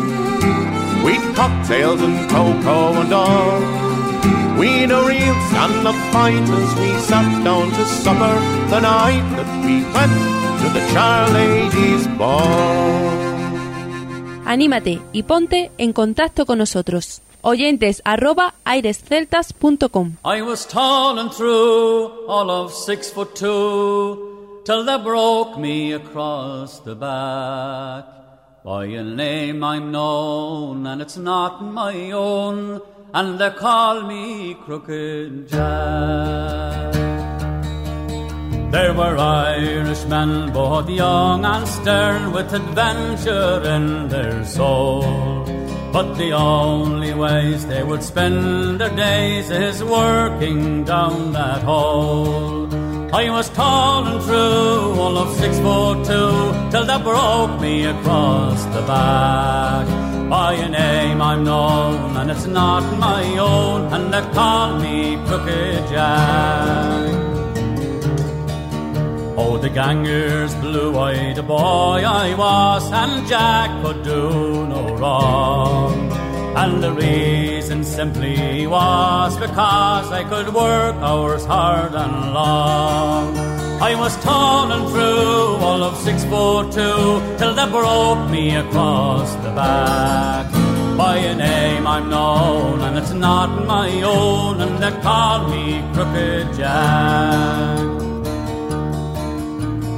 We'd 1.05 1.25
cocktails 1.35 2.01
and 2.03 2.31
cocoa 2.31 2.93
and 3.03 3.12
all. 3.12 3.59
We'd 4.61 4.93
a 4.93 5.03
real 5.03 5.35
stand 5.51 5.89
of 5.89 5.97
fight 6.12 6.39
as 6.57 6.70
we 6.79 6.91
sat 7.01 7.43
down 7.43 7.70
to 7.72 7.85
supper 7.85 8.35
the 8.70 8.79
night 8.79 9.27
that 9.39 9.51
we 9.66 9.83
went 9.91 10.18
to 10.62 10.66
the 10.70 10.83
Charlie's 10.95 12.07
Ball. 12.16 13.24
Anímate 14.47 15.01
y 15.12 15.22
ponte 15.22 15.70
en 15.78 15.92
contacto 15.92 16.45
con 16.45 16.59
nosotros. 16.59 17.22
Oyentes 17.40 18.01
arroba 18.05 18.55
airesceltas.com 18.64 20.16
I 20.24 20.42
was 20.42 20.66
tall 20.66 21.18
and 21.18 21.30
through, 21.32 22.11
all 22.28 22.51
of 22.51 22.72
six 22.72 23.11
foot 23.11 23.34
two, 23.34 24.62
till 24.64 24.84
they 24.84 24.99
broke 25.03 25.59
me 25.59 25.92
across 25.95 26.80
the 26.84 26.95
back. 26.95 28.05
By 28.64 28.86
a 28.97 29.03
name 29.03 29.62
I'm 29.62 29.90
known, 29.92 30.86
and 30.86 31.03
it's 31.03 31.18
not 31.18 31.62
my 31.62 32.12
own, 32.12 32.80
and 33.12 33.38
they 33.38 33.51
call 33.51 34.07
me 34.07 34.57
Crooked 34.64 35.49
Jack. 35.51 37.04
There 38.75 38.93
were 38.93 39.16
Irishmen, 39.16 40.53
both 40.53 40.91
young 40.91 41.45
and 41.45 41.68
stern, 41.68 42.33
with 42.33 42.53
adventure 42.53 43.62
in 43.77 44.09
their 44.09 44.45
soul. 44.45 45.43
But 45.93 46.14
the 46.14 46.33
only 46.33 47.14
ways 47.14 47.64
they 47.68 47.85
would 47.85 48.03
spend 48.03 48.81
their 48.81 48.95
days 48.97 49.49
is 49.51 49.85
working 49.85 50.83
down 50.83 51.33
that 51.35 51.62
hole. 51.62 52.66
I 53.14 53.31
was 53.31 53.49
tall 53.51 54.07
and 54.09 54.20
true, 54.25 55.01
all 55.01 55.18
of 55.18 55.37
six 55.37 55.57
foot 55.61 55.99
two, 56.05 56.33
till 56.72 56.85
that 56.85 57.05
broke 57.05 57.61
me 57.61 57.85
across 57.85 58.64
the 58.75 58.83
back. 58.83 59.87
By 60.29 60.55
a 60.55 60.68
name 60.68 61.22
I'm 61.22 61.45
known, 61.45 62.16
and 62.16 62.29
it's 62.29 62.47
not 62.47 62.83
my 62.99 63.22
own, 63.39 63.93
and 63.93 64.12
they 64.12 64.20
call 64.35 64.81
me 64.81 65.14
Crooked 65.29 65.87
Jack. 65.91 67.04
Oh, 69.37 69.59
the 69.59 69.68
gangers, 69.68 70.55
blue 70.55 70.97
eyed 70.97 71.45
boy 71.49 72.05
I 72.07 72.37
was, 72.37 72.85
and 72.93 73.26
Jack 73.26 73.82
could 73.82 74.05
do 74.05 74.64
no 74.68 74.97
wrong. 74.97 76.12
And 76.57 76.80
the 76.80 76.93
reason 76.93 77.82
simply 77.82 78.64
was 78.68 79.37
because 79.37 80.12
I 80.12 80.22
could 80.22 80.55
work 80.55 80.95
hours 80.97 81.45
hard 81.45 81.95
and 81.97 82.32
long. 82.32 83.37
I 83.82 83.97
was 83.97 84.16
tall 84.22 84.70
and 84.70 84.89
through, 84.93 85.66
all 85.66 85.82
of 85.82 85.97
six 85.97 86.22
foot 86.26 86.70
two, 86.70 87.37
till 87.37 87.57
they 87.57 87.68
broke 87.72 88.30
me 88.30 88.55
across 88.55 89.35
the 89.43 89.51
back. 89.51 90.47
By 90.97 91.16
a 91.16 91.35
name 91.35 91.89
I'm 91.89 92.09
known, 92.09 92.82
and 92.82 92.97
it's 92.97 93.11
not 93.11 93.66
my 93.66 93.91
own, 94.01 94.61
and 94.61 94.78
they 94.80 94.93
call 95.03 95.49
me 95.49 95.82
Crooked 95.93 96.55
Jack. 96.55 98.04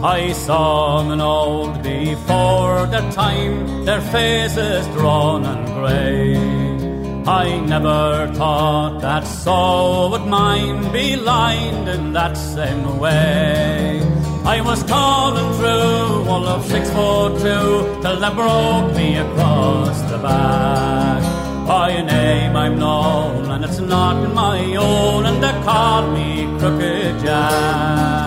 I 0.02 0.32
saw 0.32 1.02
men 1.02 1.22
old 1.22 1.82
before 1.82 2.84
their 2.86 3.10
time, 3.12 3.86
their 3.86 4.00
faces 4.02 4.86
drawn 4.88 5.44
and 5.46 5.66
grey. 5.68 7.24
I 7.26 7.58
never 7.60 8.30
thought 8.34 9.00
that 9.00 9.26
so 9.26 10.10
would 10.10 10.26
mine 10.26 10.92
be 10.92 11.16
lined 11.16 11.88
in 11.88 12.12
that 12.12 12.36
same 12.36 12.98
way. 12.98 14.02
I 14.44 14.60
was 14.60 14.82
calling 14.82 15.42
and 15.42 15.56
true, 15.56 16.30
all 16.30 16.46
of 16.46 16.66
six 16.66 16.90
foot 16.90 17.38
two, 17.40 18.00
till 18.02 18.20
they 18.20 18.34
broke 18.34 18.94
me 18.94 19.16
across 19.16 20.02
the 20.10 20.18
back. 20.18 21.66
By 21.66 21.90
a 21.92 22.02
name 22.04 22.54
I'm 22.54 22.78
known, 22.78 23.50
and 23.50 23.64
it's 23.64 23.78
not 23.80 24.30
my 24.34 24.76
own, 24.76 25.24
and 25.26 25.42
they 25.42 25.52
call 25.64 26.12
me 26.12 26.44
Crooked 26.60 27.18
Jack 27.24 28.25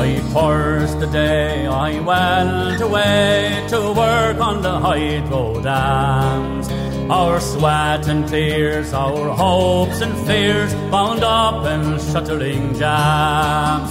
high 0.00 0.16
first 0.32 0.98
the 0.98 1.06
day 1.08 1.66
I 1.66 1.90
went 2.00 2.80
away 2.80 3.64
to 3.68 3.78
work 4.02 4.38
on 4.48 4.62
the 4.62 4.74
hydro 4.86 5.60
dams. 5.62 6.66
Our 7.10 7.38
sweat 7.40 8.08
and 8.08 8.26
tears, 8.26 8.92
our 8.94 9.24
hopes 9.42 10.00
and 10.00 10.12
fears, 10.26 10.72
bound 10.96 11.22
up 11.22 11.66
in 11.74 11.82
shuttling 12.10 12.64
jams. 12.82 13.90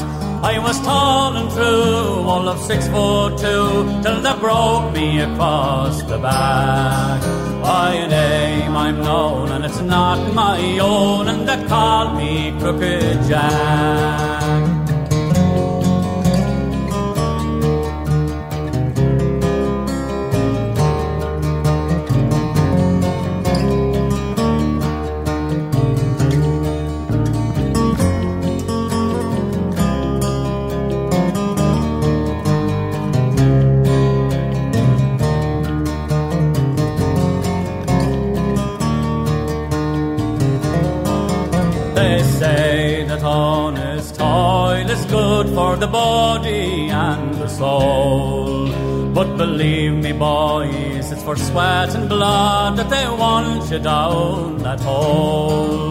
I 0.54 0.58
was 0.66 0.78
tall 0.82 1.36
and 1.40 1.50
true, 1.58 2.12
all 2.32 2.48
of 2.54 2.58
six 2.72 2.88
foot 2.88 3.32
two, 3.46 3.68
till 4.04 4.18
they 4.26 4.36
broke 4.46 4.88
me 4.94 5.20
across 5.22 6.02
the 6.04 6.18
back. 6.18 7.22
By 7.70 8.08
name 8.08 8.76
I'm 8.76 8.98
known, 9.10 9.52
and 9.52 9.64
it's 9.66 9.82
not 9.82 10.34
my 10.34 10.60
own, 10.80 11.28
and 11.28 11.42
they 11.48 11.62
call 11.68 12.16
me 12.18 12.58
Crooked 12.60 13.28
Jack. 13.30 14.39
for 45.60 45.76
the 45.76 45.92
body 46.04 46.68
and 47.08 47.26
the 47.42 47.50
soul. 47.62 48.44
But 49.18 49.30
believe 49.44 49.96
me, 50.06 50.12
boys, 50.14 51.06
it's 51.14 51.24
for 51.28 51.36
sweat 51.48 51.92
and 51.98 52.06
blood 52.08 52.72
that 52.80 52.90
they 52.96 53.06
want 53.24 53.70
you 53.72 53.80
down 53.92 54.60
that 54.68 54.80
hole. 54.90 55.88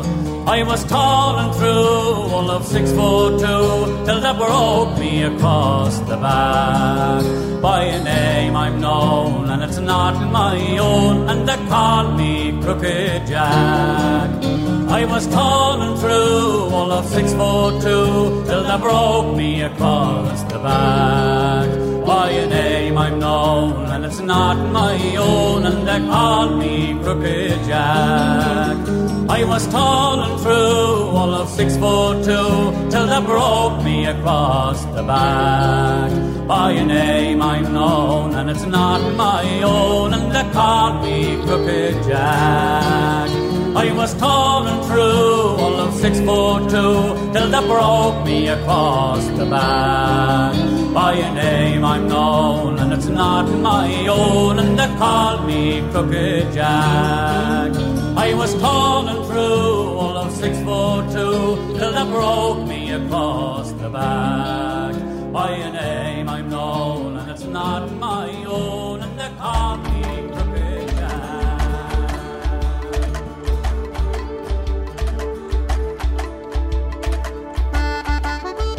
I 0.57 0.59
was 0.71 0.81
tall 0.97 1.33
and 1.43 1.51
true, 1.61 2.11
all 2.37 2.49
of 2.57 2.63
six 2.77 2.87
foot 2.99 3.33
two, 3.47 3.65
till 4.07 4.21
they 4.27 4.35
broke 4.47 4.93
me 5.03 5.11
across 5.33 5.95
the 6.11 6.19
back. 6.29 7.23
By 7.69 7.79
a 7.99 8.03
name 8.15 8.55
I'm 8.65 8.77
known, 8.87 9.33
and 9.53 9.61
it's 9.67 9.81
not 9.95 10.15
my 10.41 10.59
own, 10.91 11.15
and 11.31 11.41
they 11.49 11.61
call 11.75 12.03
me 12.21 12.31
Crooked 12.63 13.21
Jack. 13.33 14.29
I 15.01 15.05
was 15.05 15.29
tall 15.29 15.81
and 15.81 16.01
true, 16.01 16.75
all 16.77 16.91
of 16.91 17.07
six 17.11 17.33
foot 17.33 17.81
two 17.81 18.43
till 18.49 18.65
they 18.69 18.79
broke 18.83 19.37
me 19.37 19.63
across 19.63 20.43
the 20.53 20.59
back. 20.59 21.69
By 22.05 22.31
a 22.31 22.47
name 22.49 22.99
I'm 22.99 23.21
known, 23.21 23.85
and 23.93 24.05
it's 24.07 24.19
not 24.19 24.57
my 24.73 24.97
own, 25.15 25.67
and 25.67 25.81
they 25.87 26.01
call 26.13 26.57
me 26.57 26.99
Crooked 27.05 27.63
Jack. 27.71 28.77
I 29.39 29.45
was 29.45 29.69
tall 29.69 30.15
and 30.21 30.43
true, 30.43 31.03
all 31.21 31.33
of 31.43 31.49
six 31.51 31.77
foot 31.77 32.25
two 32.25 32.51
till 32.91 33.07
they 33.07 33.23
broke 33.25 33.85
me 33.85 34.07
across 34.07 34.85
the 34.97 35.05
back. 35.05 36.11
By 36.49 36.73
a 36.73 36.85
name 36.85 37.41
I'm 37.41 37.73
known, 37.73 38.35
and 38.35 38.51
it's 38.51 38.67
not 38.67 39.03
my 39.15 39.63
own, 39.63 40.13
and 40.13 40.27
they 40.35 40.53
call 40.53 41.01
me 41.05 41.37
Crooked 41.45 41.95
Jack. 42.09 43.29
I 43.81 43.93
was 43.93 44.13
tall 44.15 44.67
and 44.67 44.81
true, 44.91 45.55
all 45.65 45.77
of 45.79 45.95
six 46.01 46.19
foot 46.19 46.63
two, 46.69 47.31
till 47.33 47.49
they 47.49 47.65
broke 47.75 48.27
me 48.27 48.49
across 48.49 49.25
the 49.39 49.47
back. 49.47 50.53
By 50.93 51.13
a 51.15 51.33
name 51.33 51.85
I'm 51.85 52.09
known, 52.09 52.81
and 52.81 52.93
it's 52.93 53.07
not 53.07 53.45
my 53.45 53.89
own, 54.09 54.59
and 54.59 54.77
they 54.77 54.91
call 54.99 55.45
me 55.45 55.81
Crooked 55.93 56.53
Jack. 56.55 57.71
I 58.27 58.35
was 58.35 58.53
tall 58.61 59.07
and 59.07 59.21
true, 59.31 59.81
all 60.03 60.17
of 60.25 60.33
six 60.33 60.59
foot 60.65 61.05
two, 61.13 61.79
till 61.79 61.93
they 61.97 62.07
broke 62.11 62.67
me 62.67 62.81
across 63.01 63.71
the 63.81 63.91
back. 63.91 64.95
By 65.33 65.51
a 65.69 65.71
name 65.71 66.29
I'm 66.29 66.51
known, 66.51 67.17
and 67.19 67.31
it's 67.31 67.45
not 67.45 67.93
my 67.93 68.27
own, 68.45 69.03
and 69.03 69.21
they 69.21 69.31
call 69.39 69.77
me 69.77 69.88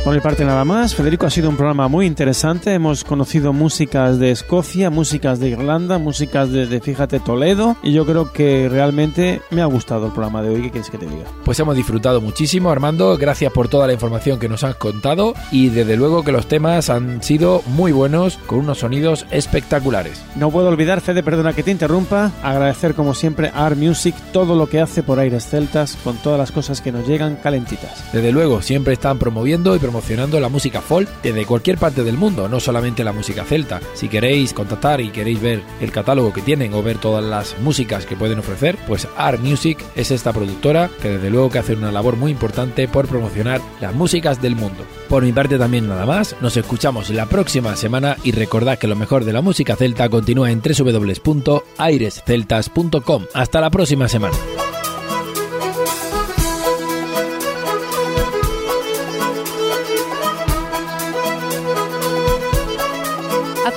Por 0.09 0.15
mi 0.15 0.21
parte 0.23 0.43
nada 0.43 0.65
más, 0.65 0.95
Federico 0.95 1.27
ha 1.27 1.29
sido 1.29 1.49
un 1.49 1.55
programa 1.55 1.87
muy 1.87 2.07
interesante, 2.07 2.73
hemos 2.73 3.03
conocido 3.03 3.53
músicas 3.53 4.17
de 4.17 4.31
Escocia, 4.31 4.89
músicas 4.89 5.39
de 5.39 5.49
Irlanda, 5.49 5.99
músicas 5.99 6.51
de, 6.51 6.81
fíjate 6.81 7.19
Toledo 7.19 7.75
y 7.83 7.91
yo 7.93 8.07
creo 8.07 8.33
que 8.33 8.67
realmente 8.69 9.39
me 9.51 9.61
ha 9.61 9.67
gustado 9.67 10.07
el 10.07 10.11
programa 10.11 10.41
de 10.41 10.49
hoy, 10.49 10.61
¿qué 10.63 10.71
quieres 10.71 10.89
que 10.89 10.97
te 10.97 11.05
diga? 11.05 11.25
Pues 11.45 11.59
hemos 11.59 11.75
disfrutado 11.75 12.21
muchísimo 12.21 12.71
Armando, 12.71 13.15
gracias 13.19 13.53
por 13.53 13.67
toda 13.67 13.85
la 13.85 13.93
información 13.93 14.39
que 14.39 14.49
nos 14.49 14.63
has 14.63 14.73
contado 14.77 15.35
y 15.51 15.69
desde 15.69 15.95
luego 15.95 16.23
que 16.23 16.31
los 16.31 16.47
temas 16.47 16.89
han 16.89 17.21
sido 17.21 17.61
muy 17.67 17.91
buenos 17.91 18.37
con 18.47 18.57
unos 18.57 18.79
sonidos 18.79 19.27
espectaculares. 19.29 20.23
No 20.35 20.49
puedo 20.49 20.69
olvidar, 20.69 21.01
Fede, 21.01 21.21
perdona 21.21 21.53
que 21.53 21.61
te 21.61 21.69
interrumpa, 21.69 22.31
agradecer 22.41 22.95
como 22.95 23.13
siempre 23.13 23.49
a 23.53 23.67
Art 23.67 23.77
Music 23.77 24.15
todo 24.33 24.55
lo 24.55 24.67
que 24.69 24.81
hace 24.81 25.03
por 25.03 25.19
Aires 25.19 25.45
Celtas 25.45 25.99
con 26.03 26.17
todas 26.17 26.39
las 26.39 26.51
cosas 26.51 26.81
que 26.81 26.91
nos 26.91 27.07
llegan 27.07 27.35
calentitas. 27.35 28.03
Desde 28.11 28.31
luego, 28.31 28.63
siempre 28.63 28.93
están 28.93 29.19
promoviendo 29.19 29.75
y 29.75 29.77
promoviendo 29.77 29.98
promocionando 29.99 30.39
la 30.39 30.47
música 30.47 30.79
folk 30.79 31.09
desde 31.21 31.45
cualquier 31.45 31.77
parte 31.77 32.05
del 32.05 32.15
mundo, 32.15 32.47
no 32.47 32.61
solamente 32.61 33.03
la 33.03 33.11
música 33.11 33.43
celta. 33.43 33.81
Si 33.93 34.07
queréis 34.07 34.53
contactar 34.53 35.01
y 35.01 35.09
queréis 35.09 35.41
ver 35.41 35.61
el 35.81 35.91
catálogo 35.91 36.31
que 36.31 36.41
tienen 36.41 36.73
o 36.73 36.81
ver 36.81 36.99
todas 36.99 37.21
las 37.21 37.57
músicas 37.59 38.05
que 38.05 38.15
pueden 38.15 38.39
ofrecer, 38.39 38.77
pues 38.87 39.09
Art 39.17 39.41
Music 39.41 39.77
es 39.97 40.11
esta 40.11 40.31
productora 40.31 40.89
que 41.01 41.09
desde 41.09 41.29
luego 41.29 41.49
que 41.49 41.59
hace 41.59 41.73
una 41.73 41.91
labor 41.91 42.15
muy 42.15 42.31
importante 42.31 42.87
por 42.87 43.09
promocionar 43.09 43.59
las 43.81 43.93
músicas 43.93 44.41
del 44.41 44.55
mundo. 44.55 44.85
Por 45.09 45.21
mi 45.23 45.33
parte 45.33 45.57
también 45.57 45.89
nada 45.89 46.05
más, 46.05 46.33
nos 46.39 46.55
escuchamos 46.55 47.09
la 47.09 47.25
próxima 47.25 47.75
semana 47.75 48.15
y 48.23 48.31
recordad 48.31 48.77
que 48.79 48.87
lo 48.87 48.95
mejor 48.95 49.25
de 49.25 49.33
la 49.33 49.41
música 49.41 49.75
celta 49.75 50.07
continúa 50.07 50.49
en 50.49 50.61
www.airesceltas.com. 50.61 53.23
Hasta 53.33 53.59
la 53.59 53.69
próxima 53.69 54.07
semana. 54.07 54.37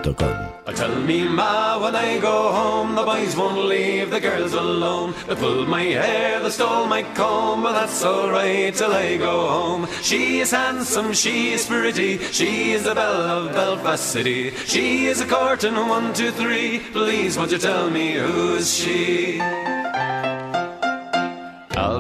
I 0.67 0.73
tell 0.73 0.95
me 1.05 1.29
ma 1.29 1.79
when 1.79 1.95
I 1.95 2.19
go 2.21 2.51
home 2.53 2.95
The 2.95 3.03
boys 3.03 3.37
won't 3.37 3.69
leave 3.69 4.11
the 4.11 4.19
girls 4.21 4.55
alone 4.55 5.13
They 5.29 5.35
pulled 5.35 5.69
my 5.69 5.83
hair, 5.83 6.41
they 6.41 6.49
stole 6.51 6.87
my 6.87 7.03
comb 7.15 7.63
But 7.63 7.73
that's 7.73 8.03
alright 8.03 8.75
till 8.75 8.93
I 8.95 9.19
go 9.19 9.47
home 9.49 9.89
She 10.01 10.41
is 10.41 10.53
handsome, 10.53 11.13
she 11.13 11.53
is 11.53 11.67
pretty 11.67 12.17
She 12.33 12.73
is 12.73 12.85
the 12.85 12.95
belle 12.95 13.47
of 13.49 13.53
Belfast 13.53 14.11
City 14.11 14.53
She 14.65 15.07
is 15.07 15.21
a 15.21 15.27
court 15.27 15.65
and 15.65 15.77
one, 15.77 16.15
two, 16.15 16.31
three 16.31 16.79
Please 16.93 17.37
won't 17.37 17.53
you 17.53 17.59
tell 17.59 17.91
me 17.91 18.15
who 18.15 18.55
is 18.57 18.73
she? 18.75 19.39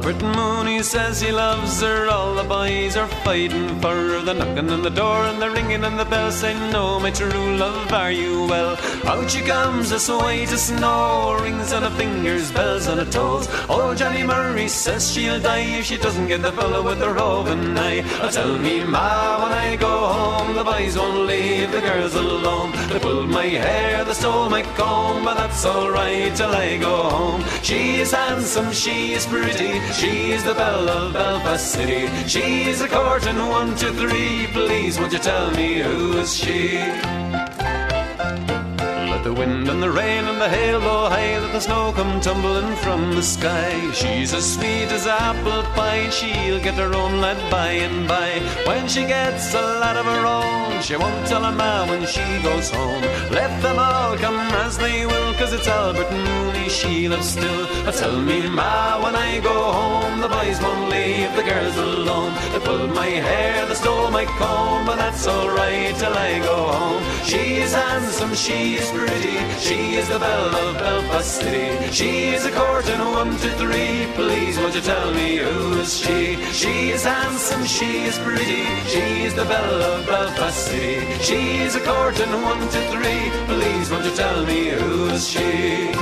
Albert 0.05 0.27
Mooney 0.37 0.83
says 0.83 1.21
he 1.21 1.31
loves 1.31 1.81
her. 1.81 2.09
All 2.11 2.35
the 2.35 2.43
boys 2.43 2.97
are 2.97 3.07
fighting 3.23 3.69
for 3.81 3.95
her. 3.95 4.21
They're 4.23 4.35
knocking 4.35 4.69
on 4.71 4.83
the 4.83 4.91
door 4.91 5.19
and 5.27 5.41
they're 5.41 5.53
ringing 5.53 5.85
on 5.85 5.97
the 5.97 6.05
bell, 6.05 6.33
say, 6.33 6.55
No, 6.73 6.99
my 6.99 7.13
true 7.13 7.55
love, 7.57 7.93
are 7.93 8.11
you 8.11 8.47
well? 8.49 8.73
Out 9.07 9.31
she 9.31 9.43
comes, 9.43 9.93
a 9.93 10.19
way 10.19 10.43
a 10.43 10.47
snow. 10.49 11.39
Rings 11.41 11.73
on 11.73 11.83
her 11.85 11.91
fingers, 11.91 12.51
bells 12.51 12.89
on 12.89 12.99
her 12.99 13.05
toes. 13.05 13.47
Oh, 13.69 13.95
Johnny 13.95 14.25
Murray 14.25 14.67
says 14.67 15.09
she'll 15.13 15.39
die 15.41 15.79
if 15.79 15.85
she 15.87 15.99
doesn't 15.99 16.27
get 16.27 16.43
the 16.43 16.51
fellow 16.51 16.83
with 16.83 16.99
the 16.99 17.09
roving 17.09 17.79
eye. 17.79 18.03
Oh, 18.23 18.29
tell 18.29 18.59
me, 18.59 18.83
Ma, 18.83 19.41
when 19.45 19.53
I 19.53 19.77
go 19.77 20.09
home, 20.09 20.57
the 20.57 20.65
boys 20.65 20.99
won't 20.99 21.29
leave 21.29 21.71
the 21.71 21.81
girls 21.81 22.17
alone. 22.17 22.73
They 22.89 22.99
pulled 22.99 23.29
my 23.31 23.47
hair, 23.47 24.03
they 24.05 24.15
stole 24.15 24.51
my 24.51 24.63
comb, 24.75 25.23
but 25.25 25.35
that's 25.35 25.65
alright 25.65 26.35
till 26.35 26.51
I 26.51 26.77
go 26.79 27.03
home. 27.09 27.45
She 27.63 28.01
is 28.01 28.11
handsome, 28.11 28.73
she 28.73 29.13
is 29.13 29.27
pretty. 29.27 29.81
She's 29.93 30.43
the 30.43 30.55
belle 30.55 30.89
of 30.89 31.13
Belfast 31.13 31.71
City. 31.73 32.07
She's 32.27 32.81
a 32.81 32.89
courting 32.89 33.37
one, 33.49 33.77
two, 33.77 33.93
three. 33.93 34.47
Please, 34.47 34.99
won't 34.99 35.13
you 35.13 35.19
tell 35.19 35.51
me 35.51 35.81
who 35.81 36.17
is 36.17 36.35
she? 36.35 36.79
Let 39.23 39.35
the 39.35 39.39
wind 39.41 39.69
and 39.69 39.81
the 39.81 39.89
rain 39.89 40.25
and 40.25 40.41
the 40.41 40.49
hail 40.49 40.81
blow 40.81 41.07
oh, 41.07 41.09
high, 41.09 41.39
let 41.39 41.53
the 41.53 41.61
snow 41.61 41.93
come 41.93 42.21
tumbling 42.21 42.75
from 42.83 43.15
the 43.15 43.23
sky. 43.23 43.79
She's 43.93 44.35
as 44.35 44.55
sweet 44.55 44.91
as 44.91 45.07
apple 45.07 45.63
pie, 45.79 46.11
she'll 46.11 46.59
get 46.59 46.75
her 46.75 46.93
own 46.93 47.21
lad 47.21 47.39
by 47.49 47.69
and 47.87 48.09
by. 48.09 48.41
When 48.67 48.89
she 48.89 49.07
gets 49.07 49.55
a 49.55 49.63
lad 49.79 49.97
of 49.97 50.07
her 50.07 50.27
own, 50.27 50.83
she 50.83 50.97
won't 50.97 51.25
tell 51.29 51.45
a 51.45 51.53
ma 51.53 51.87
when 51.89 52.05
she 52.05 52.25
goes 52.43 52.69
home. 52.73 53.03
Let 53.31 53.53
them 53.63 53.79
all 53.79 54.17
come 54.19 54.41
as 54.65 54.77
they 54.77 55.07
will, 55.07 55.33
cause 55.35 55.53
it's 55.53 55.69
Albert 55.69 56.11
Mooney 56.11 56.69
she 56.69 57.09
loves 57.09 57.29
still. 57.29 57.69
But 57.85 57.95
tell 57.95 58.19
me, 58.21 58.49
ma, 58.49 59.01
when 59.05 59.15
I 59.15 59.39
go 59.41 59.71
home, 59.71 60.21
the 60.21 60.27
boys 60.29 60.61
won't 60.61 60.89
leave 60.91 61.33
the 61.37 61.45
girls 61.45 61.77
alone. 61.77 62.35
They 62.53 62.59
pulled 62.59 62.93
my 62.93 63.07
hair, 63.07 63.67
they 63.67 63.75
stole 63.75 64.11
my 64.11 64.25
comb, 64.25 64.85
but 64.85 64.97
that's 64.97 65.29
alright 65.29 65.95
till 65.95 66.13
I 66.15 66.41
go 66.41 66.65
home. 66.73 67.03
She's 67.25 67.73
handsome, 67.73 68.35
she's 68.35 68.91
pretty. 68.91 69.12
She 69.59 69.97
is 69.97 70.09
the 70.09 70.19
belle 70.19 70.51
of 70.61 70.79
Belfast 70.79 71.43
City. 71.43 71.69
She 71.93 72.31
is 72.35 72.47
a 72.47 72.51
court 72.51 72.89
and 72.89 73.03
a 73.03 73.05
one, 73.15 73.31
to 73.33 73.49
three. 73.61 74.07
Please, 74.15 74.59
won't 74.59 74.75
you 74.75 74.81
tell 74.81 75.13
me 75.13 75.37
who 75.37 75.79
is 75.81 75.99
she? 75.99 76.37
She 76.53 76.91
is 76.93 77.05
handsome, 77.05 77.65
she 77.67 78.05
is 78.09 78.19
pretty. 78.19 78.65
She 78.89 79.25
is 79.27 79.35
the 79.35 79.45
belle 79.45 79.83
of 79.91 80.07
Belfast 80.07 80.67
City. 80.69 81.07
She 81.21 81.59
is 81.63 81.77
a 81.77 81.81
court 81.81 82.19
and 82.21 82.33
a 82.35 82.39
one, 82.39 82.59
to 82.61 82.81
three. 82.93 83.31
Please, 83.53 83.91
won't 83.91 84.05
you 84.07 84.15
tell 84.17 84.45
me 84.47 84.69
who 84.71 85.09
is 85.11 85.29
she? 85.29 85.93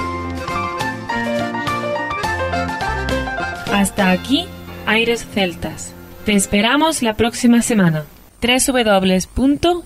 Hasta 3.73 4.11
aquí, 4.13 4.47
Aires 4.87 5.27
Celtas. 5.35 5.93
Te 6.25 6.35
esperamos 6.35 7.03
la 7.03 7.15
próxima 7.15 7.63
semana. 7.63 8.05
www.airesceltas.com 8.41 9.81